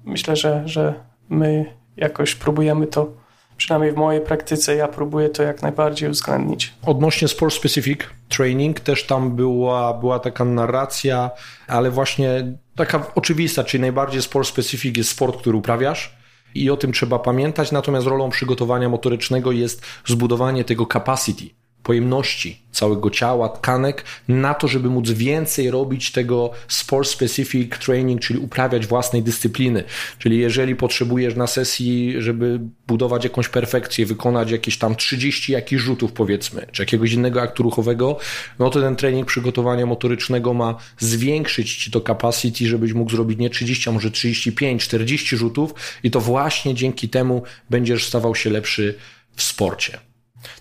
Myślę, 0.06 0.36
że, 0.36 0.64
że 0.66 0.94
my 1.30 1.66
jakoś 1.98 2.36
próbujemy 2.36 2.88
to, 2.88 3.12
przynajmniej 3.58 3.92
w 3.92 3.96
mojej 3.96 4.22
praktyce, 4.22 4.76
ja 4.76 4.88
próbuję 4.88 5.30
to 5.30 5.44
jak 5.44 5.62
najbardziej 5.62 6.10
uwzględnić. 6.10 6.74
Odnośnie 6.86 7.28
sport 7.28 7.54
specific 7.54 8.00
training, 8.30 8.80
też 8.80 9.08
tam 9.08 9.36
była, 9.36 9.94
była 9.94 10.20
taka 10.20 10.46
narracja, 10.46 11.32
ale 11.68 11.92
właśnie 11.92 12.54
taka 12.76 13.06
oczywista, 13.16 13.64
czyli 13.64 13.82
najbardziej 13.82 14.22
sport 14.22 14.48
specific 14.48 14.98
jest 14.98 15.10
sport, 15.10 15.38
który 15.38 15.58
uprawiasz, 15.58 16.19
i 16.56 16.70
o 16.70 16.78
tym 16.78 16.92
trzeba 16.92 17.20
pamiętać. 17.20 17.72
Natomiast 17.72 18.08
rolą 18.08 18.30
przygotowania 18.30 18.90
motorycznego 18.90 19.52
jest 19.52 19.86
zbudowanie 20.06 20.64
tego 20.64 20.86
capacity, 20.86 21.59
pojemności 21.90 22.62
całego 22.72 23.10
ciała, 23.10 23.50
tkanek, 23.50 24.04
na 24.28 24.54
to, 24.54 24.68
żeby 24.68 24.90
móc 24.90 25.10
więcej 25.10 25.72
robić 25.72 26.12
tego 26.12 26.52
sport 26.68 27.08
specific 27.08 27.80
training, 27.80 28.22
czyli 28.22 28.40
uprawiać 28.40 28.88
własnej 28.88 29.24
dyscypliny. 29.24 29.84
Czyli 30.20 30.38
jeżeli 30.38 30.76
potrzebujesz 30.76 31.36
na 31.36 31.48
sesji, 31.48 32.16
żeby 32.18 32.60
budować 32.88 33.24
jakąś 33.24 33.50
perfekcję, 33.50 34.06
wykonać 34.06 34.52
jakieś 34.52 34.78
tam 34.78 34.96
30 34.96 35.52
jakichś 35.52 35.82
rzutów 35.82 36.12
powiedzmy, 36.12 36.66
czy 36.72 36.82
jakiegoś 36.82 37.12
innego 37.12 37.42
aktu 37.42 37.64
ruchowego, 37.64 38.18
no 38.60 38.70
to 38.70 38.82
ten 38.82 38.96
trening 38.96 39.28
przygotowania 39.28 39.86
motorycznego 39.86 40.54
ma 40.54 40.76
zwiększyć 41.00 41.76
ci 41.76 41.92
to 41.92 42.02
capacity, 42.02 42.68
żebyś 42.68 42.94
mógł 42.94 43.12
zrobić 43.12 43.40
nie 43.40 43.50
30, 43.50 43.90
a 43.90 43.92
może 43.92 44.12
35, 44.12 44.84
40 44.84 45.38
rzutów 45.38 45.74
i 46.04 46.12
to 46.12 46.22
właśnie 46.22 46.76
dzięki 46.76 47.10
temu 47.10 47.44
będziesz 47.70 48.08
stawał 48.08 48.36
się 48.36 48.50
lepszy 48.50 48.96
w 49.36 49.44
sporcie. 49.44 50.09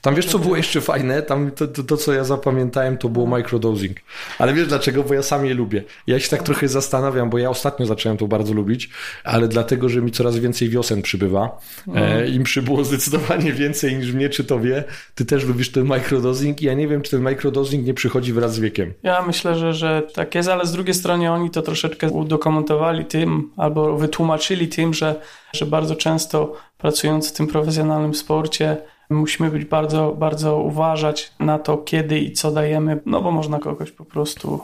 Tam 0.01 0.15
wiesz, 0.15 0.27
co 0.27 0.39
było 0.39 0.57
jeszcze 0.57 0.81
fajne? 0.81 1.23
Tam 1.23 1.51
to, 1.51 1.69
to, 1.69 1.83
to, 1.83 1.97
co 1.97 2.13
ja 2.13 2.25
zapamiętałem, 2.25 2.99
to 2.99 3.09
było 3.09 3.27
microdosing. 3.27 3.97
Ale 4.39 4.55
wiesz 4.55 4.67
dlaczego? 4.67 5.03
Bo 5.03 5.15
ja 5.15 5.23
sam 5.23 5.47
je 5.47 5.55
lubię. 5.55 5.85
Ja 6.07 6.21
się 6.21 6.29
tak 6.29 6.43
trochę 6.43 6.69
zastanawiam, 6.69 7.31
bo 7.31 7.39
ja 7.39 7.51
ostatnio 7.51 7.87
zacząłem 7.87 8.19
to 8.19 8.27
bardzo 8.27 8.55
lubić, 8.55 8.91
ale 9.25 9.49
dlatego, 9.49 9.89
że 9.89 10.03
mi 10.03 10.11
coraz 10.11 10.39
więcej 10.39 10.69
wiosen 10.69 11.03
przybywa. 11.03 11.61
E, 11.95 12.29
Im 12.29 12.43
przybyło 12.43 12.85
zdecydowanie 12.85 13.53
więcej 13.53 13.97
niż 13.97 14.13
mnie 14.13 14.29
czy 14.29 14.45
tobie. 14.45 14.85
Ty 15.15 15.25
też 15.25 15.45
lubisz 15.45 15.73
ten 15.73 15.85
microdosing 15.85 16.63
i 16.63 16.67
ja 16.67 16.75
nie 16.75 16.89
wiem, 16.89 17.03
czy 17.03 17.11
ten 17.11 17.23
microdosing 17.23 17.87
nie 17.87 17.95
przychodzi 17.95 18.33
wraz 18.33 18.55
z 18.55 18.59
wiekiem. 18.59 18.95
Ja 19.03 19.23
myślę, 19.23 19.55
że, 19.55 19.75
że 19.75 20.03
tak 20.15 20.35
jest, 20.35 20.49
ale 20.49 20.67
z 20.67 20.73
drugiej 20.73 20.95
strony 20.95 21.33
oni 21.33 21.51
to 21.51 21.63
troszeczkę 21.63 22.09
udokumentowali 22.09 23.05
tym, 23.05 23.51
albo 23.57 23.97
wytłumaczyli 23.97 24.69
tym, 24.69 24.95
że, 24.95 25.21
że 25.53 25.67
bardzo 25.67 25.97
często 25.97 26.57
pracując 26.79 27.29
w 27.29 27.33
tym 27.33 27.47
profesjonalnym 27.47 28.15
sporcie, 28.15 28.77
Musimy 29.11 29.51
być 29.51 29.65
bardzo, 29.65 30.15
bardzo 30.19 30.57
uważać 30.57 31.33
na 31.41 31.59
to, 31.59 31.79
kiedy 31.79 32.19
i 32.19 32.33
co 32.33 32.51
dajemy, 32.51 33.01
no 33.07 33.23
bo 33.23 33.31
można 33.31 33.59
kogoś 33.59 33.91
po 33.91 34.05
prostu 34.05 34.61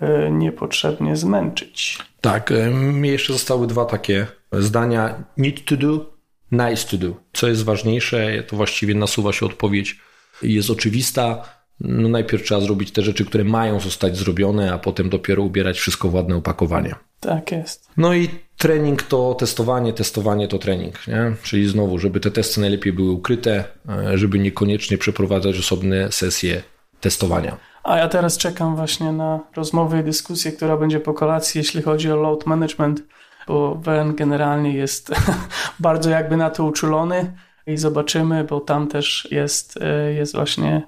e, 0.00 0.30
niepotrzebnie 0.30 1.16
zmęczyć. 1.16 1.98
Tak, 2.20 2.52
e, 2.52 2.70
mi 2.70 3.08
jeszcze 3.08 3.32
zostały 3.32 3.66
dwa 3.66 3.84
takie 3.84 4.26
zdania. 4.52 5.24
Need 5.36 5.64
to 5.64 5.76
do, 5.76 6.12
nice 6.52 6.88
to 6.88 6.96
do. 6.96 7.14
Co 7.32 7.48
jest 7.48 7.64
ważniejsze, 7.64 8.42
to 8.42 8.56
właściwie 8.56 8.94
nasuwa 8.94 9.32
się 9.32 9.46
odpowiedź. 9.46 10.00
Jest 10.42 10.70
oczywista. 10.70 11.44
No 11.80 12.08
najpierw 12.08 12.42
trzeba 12.42 12.60
zrobić 12.60 12.92
te 12.92 13.02
rzeczy, 13.02 13.24
które 13.24 13.44
mają 13.44 13.80
zostać 13.80 14.16
zrobione, 14.16 14.72
a 14.72 14.78
potem 14.78 15.10
dopiero 15.10 15.42
ubierać 15.42 15.78
wszystko 15.78 16.08
w 16.08 16.14
ładne 16.14 16.36
opakowanie. 16.36 16.94
Tak 17.20 17.52
jest. 17.52 17.88
No 17.96 18.14
i 18.14 18.28
trening 18.58 19.02
to 19.02 19.34
testowanie, 19.34 19.92
testowanie 19.92 20.48
to 20.48 20.58
trening. 20.58 21.06
Nie? 21.06 21.34
Czyli 21.42 21.68
znowu, 21.68 21.98
żeby 21.98 22.20
te 22.20 22.30
testy 22.30 22.60
najlepiej 22.60 22.92
były 22.92 23.10
ukryte, 23.10 23.64
e, 23.88 24.18
żeby 24.18 24.38
niekoniecznie 24.38 24.98
przeprowadzać 24.98 25.58
osobne 25.58 26.12
sesje 26.12 26.62
testowania. 27.00 27.56
A 27.84 27.96
ja 27.96 28.08
teraz 28.08 28.38
czekam 28.38 28.76
właśnie 28.76 29.12
na 29.12 29.40
rozmowę 29.56 30.00
i 30.00 30.04
dyskusję, 30.04 30.52
która 30.52 30.76
będzie 30.76 31.00
po 31.00 31.14
kolacji, 31.14 31.58
jeśli 31.58 31.82
chodzi 31.82 32.10
o 32.10 32.16
load 32.16 32.46
management, 32.46 33.02
bo 33.48 33.74
WN 33.74 34.14
generalnie 34.14 34.74
jest 34.74 35.10
bardzo 35.80 36.10
jakby 36.10 36.36
na 36.36 36.50
to 36.50 36.64
uczulony 36.64 37.32
i 37.66 37.76
zobaczymy, 37.76 38.44
bo 38.44 38.60
tam 38.60 38.88
też 38.88 39.28
jest, 39.30 39.78
e, 39.82 40.12
jest 40.12 40.34
właśnie 40.34 40.82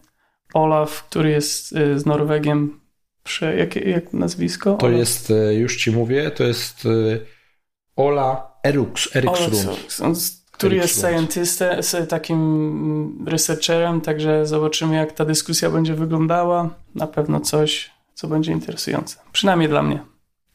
Olaf, 0.55 1.05
który 1.05 1.31
jest 1.31 1.77
e, 1.77 1.99
z 1.99 2.07
Norwegiem. 2.07 2.81
Prze, 3.23 3.57
jak, 3.57 3.77
jak 3.77 4.12
nazwisko? 4.12 4.75
To 4.75 4.87
Olaf? 4.87 4.99
jest, 4.99 5.33
już 5.59 5.77
ci 5.77 5.90
mówię, 5.90 6.31
to 6.31 6.45
jest 6.45 6.88
Ola 7.97 8.55
Erux, 8.64 9.17
Eriksrund. 9.17 9.97
Który 10.51 10.77
jest 10.77 11.01
scientystem, 11.01 11.81
takim 12.09 13.25
researcherem, 13.27 14.01
także 14.01 14.47
zobaczymy, 14.47 14.97
jak 14.97 15.12
ta 15.12 15.25
dyskusja 15.25 15.71
będzie 15.71 15.95
wyglądała. 15.95 16.71
Na 16.95 17.07
pewno 17.07 17.40
coś, 17.40 17.90
co 18.14 18.29
będzie 18.29 18.53
interesujące. 18.53 19.17
Przynajmniej 19.33 19.69
dla 19.69 19.83
mnie. 19.83 20.03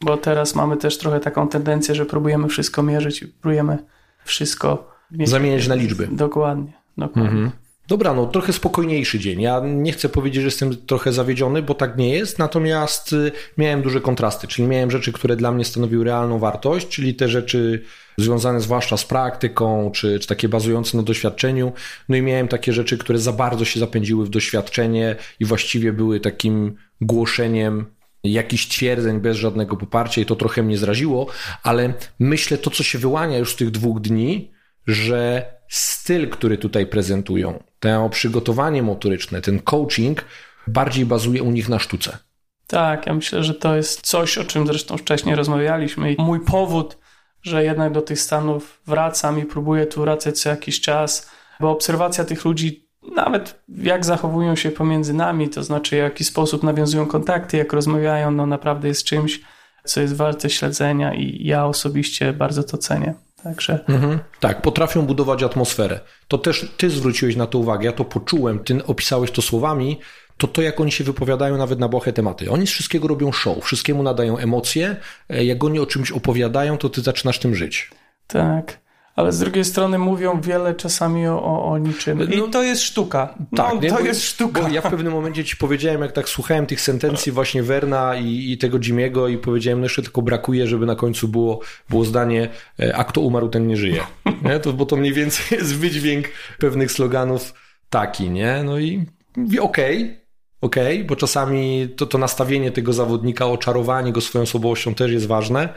Bo 0.01 0.17
teraz 0.17 0.55
mamy 0.55 0.77
też 0.77 0.97
trochę 0.97 1.19
taką 1.19 1.47
tendencję, 1.47 1.95
że 1.95 2.05
próbujemy 2.05 2.47
wszystko 2.47 2.83
mierzyć 2.83 3.21
i 3.21 3.27
próbujemy 3.27 3.77
wszystko 4.25 4.91
zamieniać 5.23 5.67
na 5.67 5.75
liczby. 5.75 6.07
Dokładnie. 6.11 6.73
dokładnie. 6.97 7.31
Mhm. 7.31 7.51
Dobra, 7.89 8.13
no 8.13 8.25
trochę 8.25 8.53
spokojniejszy 8.53 9.19
dzień. 9.19 9.41
Ja 9.41 9.61
nie 9.65 9.91
chcę 9.91 10.09
powiedzieć, 10.09 10.41
że 10.41 10.47
jestem 10.47 10.77
trochę 10.77 11.11
zawiedziony, 11.11 11.61
bo 11.61 11.73
tak 11.73 11.97
nie 11.97 12.09
jest, 12.09 12.39
natomiast 12.39 13.13
y, 13.13 13.31
miałem 13.57 13.81
duże 13.81 14.01
kontrasty, 14.01 14.47
czyli 14.47 14.67
miałem 14.67 14.91
rzeczy, 14.91 15.11
które 15.11 15.35
dla 15.35 15.51
mnie 15.51 15.65
stanowiły 15.65 16.05
realną 16.05 16.39
wartość, 16.39 16.87
czyli 16.87 17.15
te 17.15 17.29
rzeczy 17.29 17.83
związane 18.17 18.61
zwłaszcza 18.61 18.97
z 18.97 19.05
praktyką, 19.05 19.91
czy, 19.91 20.19
czy 20.19 20.27
takie 20.27 20.49
bazujące 20.49 20.97
na 20.97 21.03
doświadczeniu. 21.03 21.71
No 22.09 22.15
i 22.15 22.21
miałem 22.21 22.47
takie 22.47 22.73
rzeczy, 22.73 22.97
które 22.97 23.19
za 23.19 23.33
bardzo 23.33 23.65
się 23.65 23.79
zapędziły 23.79 24.25
w 24.25 24.29
doświadczenie 24.29 25.15
i 25.39 25.45
właściwie 25.45 25.93
były 25.93 26.19
takim 26.19 26.75
głoszeniem 27.01 27.85
jakichś 28.23 28.67
twierdzeń 28.67 29.19
bez 29.19 29.37
żadnego 29.37 29.77
poparcia 29.77 30.21
i 30.21 30.25
to 30.25 30.35
trochę 30.35 30.63
mnie 30.63 30.77
zraziło, 30.77 31.27
ale 31.63 31.93
myślę 32.19 32.57
to, 32.57 32.69
co 32.69 32.83
się 32.83 32.97
wyłania 32.99 33.37
już 33.37 33.53
z 33.53 33.55
tych 33.55 33.71
dwóch 33.71 34.01
dni, 34.01 34.51
że 34.87 35.45
styl, 35.69 36.29
który 36.29 36.57
tutaj 36.57 36.85
prezentują, 36.85 37.63
to 37.79 38.09
przygotowanie 38.09 38.83
motoryczne, 38.83 39.41
ten 39.41 39.59
coaching 39.59 40.25
bardziej 40.67 41.05
bazuje 41.05 41.43
u 41.43 41.51
nich 41.51 41.69
na 41.69 41.79
sztuce. 41.79 42.17
Tak, 42.67 43.05
ja 43.05 43.13
myślę, 43.13 43.43
że 43.43 43.53
to 43.53 43.75
jest 43.75 44.01
coś, 44.01 44.37
o 44.37 44.43
czym 44.43 44.67
zresztą 44.67 44.97
wcześniej 44.97 45.35
rozmawialiśmy. 45.35 46.13
I 46.13 46.21
mój 46.21 46.39
powód, 46.39 46.97
że 47.41 47.63
jednak 47.63 47.93
do 47.93 48.01
tych 48.01 48.19
Stanów 48.19 48.81
wracam 48.87 49.39
i 49.39 49.45
próbuję 49.45 49.85
tu 49.85 50.01
wracać 50.01 50.39
co 50.39 50.49
jakiś 50.49 50.81
czas, 50.81 51.31
bo 51.59 51.71
obserwacja 51.71 52.25
tych 52.25 52.45
ludzi, 52.45 52.89
nawet 53.15 53.63
jak 53.67 54.05
zachowują 54.05 54.55
się 54.55 54.71
pomiędzy 54.71 55.13
nami, 55.13 55.49
to 55.49 55.63
znaczy 55.63 55.95
w 55.95 55.99
jaki 55.99 56.23
sposób 56.23 56.63
nawiązują 56.63 57.05
kontakty, 57.05 57.57
jak 57.57 57.73
rozmawiają, 57.73 58.31
no 58.31 58.45
naprawdę 58.45 58.87
jest 58.87 59.03
czymś, 59.03 59.41
co 59.83 60.01
jest 60.01 60.15
warte 60.15 60.49
śledzenia 60.49 61.13
i 61.13 61.45
ja 61.45 61.65
osobiście 61.65 62.33
bardzo 62.33 62.63
to 62.63 62.77
cenię. 62.77 63.13
Także... 63.43 63.79
Mhm. 63.87 64.19
Tak, 64.39 64.61
potrafią 64.61 65.05
budować 65.05 65.43
atmosferę. 65.43 65.99
To 66.27 66.37
też 66.37 66.71
ty 66.77 66.89
zwróciłeś 66.89 67.35
na 67.35 67.47
to 67.47 67.57
uwagę, 67.57 67.85
ja 67.85 67.91
to 67.91 68.05
poczułem, 68.05 68.59
ty 68.59 68.85
opisałeś 68.85 69.31
to 69.31 69.41
słowami, 69.41 69.99
to 70.37 70.47
to 70.47 70.61
jak 70.61 70.79
oni 70.79 70.91
się 70.91 71.03
wypowiadają 71.03 71.57
nawet 71.57 71.79
na 71.79 71.87
błahe 71.87 72.13
tematy. 72.13 72.51
Oni 72.51 72.67
z 72.67 72.71
wszystkiego 72.71 73.07
robią 73.07 73.31
show, 73.31 73.63
wszystkiemu 73.63 74.03
nadają 74.03 74.37
emocje, 74.37 74.95
e, 75.29 75.45
jak 75.45 75.63
oni 75.63 75.79
o 75.79 75.85
czymś 75.85 76.11
opowiadają, 76.11 76.77
to 76.77 76.89
ty 76.89 77.01
zaczynasz 77.01 77.39
tym 77.39 77.55
żyć. 77.55 77.91
Tak. 78.27 78.79
Ale 79.15 79.31
z 79.31 79.39
drugiej 79.39 79.65
strony 79.65 79.99
mówią 79.99 80.41
wiele 80.41 80.75
czasami 80.75 81.27
o, 81.27 81.43
o, 81.43 81.65
o 81.65 81.77
niczym. 81.77 82.33
I 82.33 82.37
no, 82.37 82.47
to 82.47 82.63
jest 82.63 82.81
sztuka. 82.81 83.35
No, 83.51 83.57
tak, 83.57 83.81
nie, 83.81 83.89
to 83.89 83.99
jest 83.99 84.23
sztuka. 84.23 84.69
ja 84.69 84.81
w 84.81 84.89
pewnym 84.89 85.13
momencie 85.13 85.45
ci 85.45 85.57
powiedziałem, 85.57 86.01
jak 86.01 86.11
tak 86.11 86.29
słuchałem 86.29 86.65
tych 86.65 86.81
sentencji 86.81 87.31
właśnie 87.31 87.63
Werna 87.63 88.15
i, 88.15 88.51
i 88.51 88.57
tego 88.57 88.79
Jimiego 88.79 89.27
i 89.27 89.37
powiedziałem, 89.37 89.79
no 89.79 89.85
jeszcze 89.85 90.01
tylko 90.01 90.21
brakuje, 90.21 90.67
żeby 90.67 90.85
na 90.85 90.95
końcu 90.95 91.27
było, 91.27 91.59
było 91.89 92.05
zdanie, 92.05 92.49
e, 92.79 92.95
a 92.95 93.03
kto 93.03 93.21
umarł, 93.21 93.49
ten 93.49 93.67
nie 93.67 93.77
żyje. 93.77 94.01
Nie? 94.43 94.59
To, 94.59 94.73
bo 94.73 94.85
to 94.85 94.95
mniej 94.95 95.13
więcej 95.13 95.45
jest 95.59 95.75
wydźwięk 95.75 96.27
pewnych 96.59 96.91
sloganów 96.91 97.53
taki, 97.89 98.29
nie? 98.29 98.63
No 98.63 98.79
i 98.79 99.05
okej, 99.59 100.03
okay, 100.61 100.83
okay, 100.83 101.03
bo 101.03 101.15
czasami 101.15 101.89
to, 101.97 102.05
to 102.05 102.17
nastawienie 102.17 102.71
tego 102.71 102.93
zawodnika, 102.93 103.45
oczarowanie 103.45 104.11
go 104.11 104.21
swoją 104.21 104.43
osobowością 104.43 104.95
też 104.95 105.11
jest 105.11 105.27
ważne, 105.27 105.73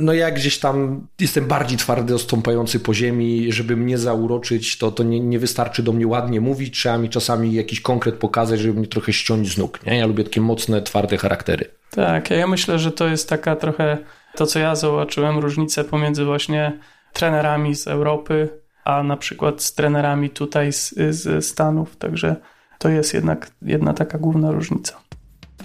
no 0.00 0.12
jak 0.12 0.34
gdzieś 0.34 0.58
tam 0.58 1.06
jestem 1.20 1.46
bardziej 1.46 1.78
twardy, 1.78 2.18
stąpający 2.18 2.80
po 2.80 2.94
ziemi, 2.94 3.52
żeby 3.52 3.76
mnie 3.76 3.98
zauroczyć, 3.98 4.78
to, 4.78 4.90
to 4.90 5.02
nie, 5.02 5.20
nie 5.20 5.38
wystarczy 5.38 5.82
do 5.82 5.92
mnie 5.92 6.06
ładnie 6.06 6.40
mówić, 6.40 6.74
trzeba 6.74 6.98
mi 6.98 7.08
czasami 7.08 7.52
jakiś 7.52 7.80
konkret 7.80 8.14
pokazać, 8.14 8.60
żeby 8.60 8.78
mnie 8.78 8.88
trochę 8.88 9.12
ściąć 9.12 9.54
z 9.54 9.58
nóg. 9.58 9.86
Nie? 9.86 9.98
Ja 9.98 10.06
lubię 10.06 10.24
takie 10.24 10.40
mocne, 10.40 10.82
twarde 10.82 11.16
charaktery. 11.16 11.70
Tak, 11.90 12.30
ja 12.30 12.46
myślę, 12.46 12.78
że 12.78 12.92
to 12.92 13.08
jest 13.08 13.28
taka 13.28 13.56
trochę 13.56 13.98
to, 14.34 14.46
co 14.46 14.58
ja 14.58 14.74
zobaczyłem, 14.74 15.38
różnicę 15.38 15.84
pomiędzy 15.84 16.24
właśnie 16.24 16.78
trenerami 17.12 17.74
z 17.74 17.86
Europy, 17.86 18.48
a 18.84 19.02
na 19.02 19.16
przykład 19.16 19.62
z 19.62 19.74
trenerami 19.74 20.30
tutaj 20.30 20.72
z, 20.72 20.94
z 21.10 21.46
Stanów, 21.46 21.96
także 21.96 22.36
to 22.78 22.88
jest 22.88 23.14
jednak 23.14 23.50
jedna 23.62 23.94
taka 23.94 24.18
główna 24.18 24.50
różnica. 24.50 25.00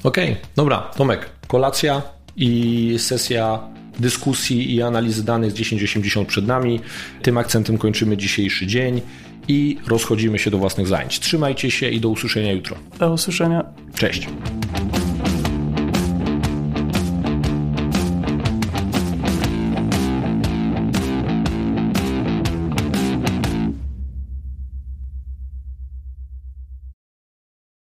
Okej, 0.03 0.31
okay, 0.31 0.45
dobra, 0.55 0.77
Tomek, 0.77 1.29
kolacja 1.47 2.01
i 2.35 2.95
sesja 2.99 3.59
dyskusji 3.99 4.75
i 4.75 4.81
analizy 4.81 5.25
danych 5.25 5.51
z 5.51 5.53
1080 5.53 6.27
przed 6.27 6.47
nami. 6.47 6.79
Tym 7.21 7.37
akcentem 7.37 7.77
kończymy 7.77 8.17
dzisiejszy 8.17 8.67
dzień 8.67 9.01
i 9.47 9.77
rozchodzimy 9.87 10.39
się 10.39 10.51
do 10.51 10.57
własnych 10.57 10.87
zajęć. 10.87 11.19
Trzymajcie 11.19 11.71
się 11.71 11.89
i 11.89 11.99
do 11.99 12.09
usłyszenia 12.09 12.51
jutro. 12.51 12.75
Do 12.99 13.13
usłyszenia. 13.13 13.63
Cześć. 13.95 14.27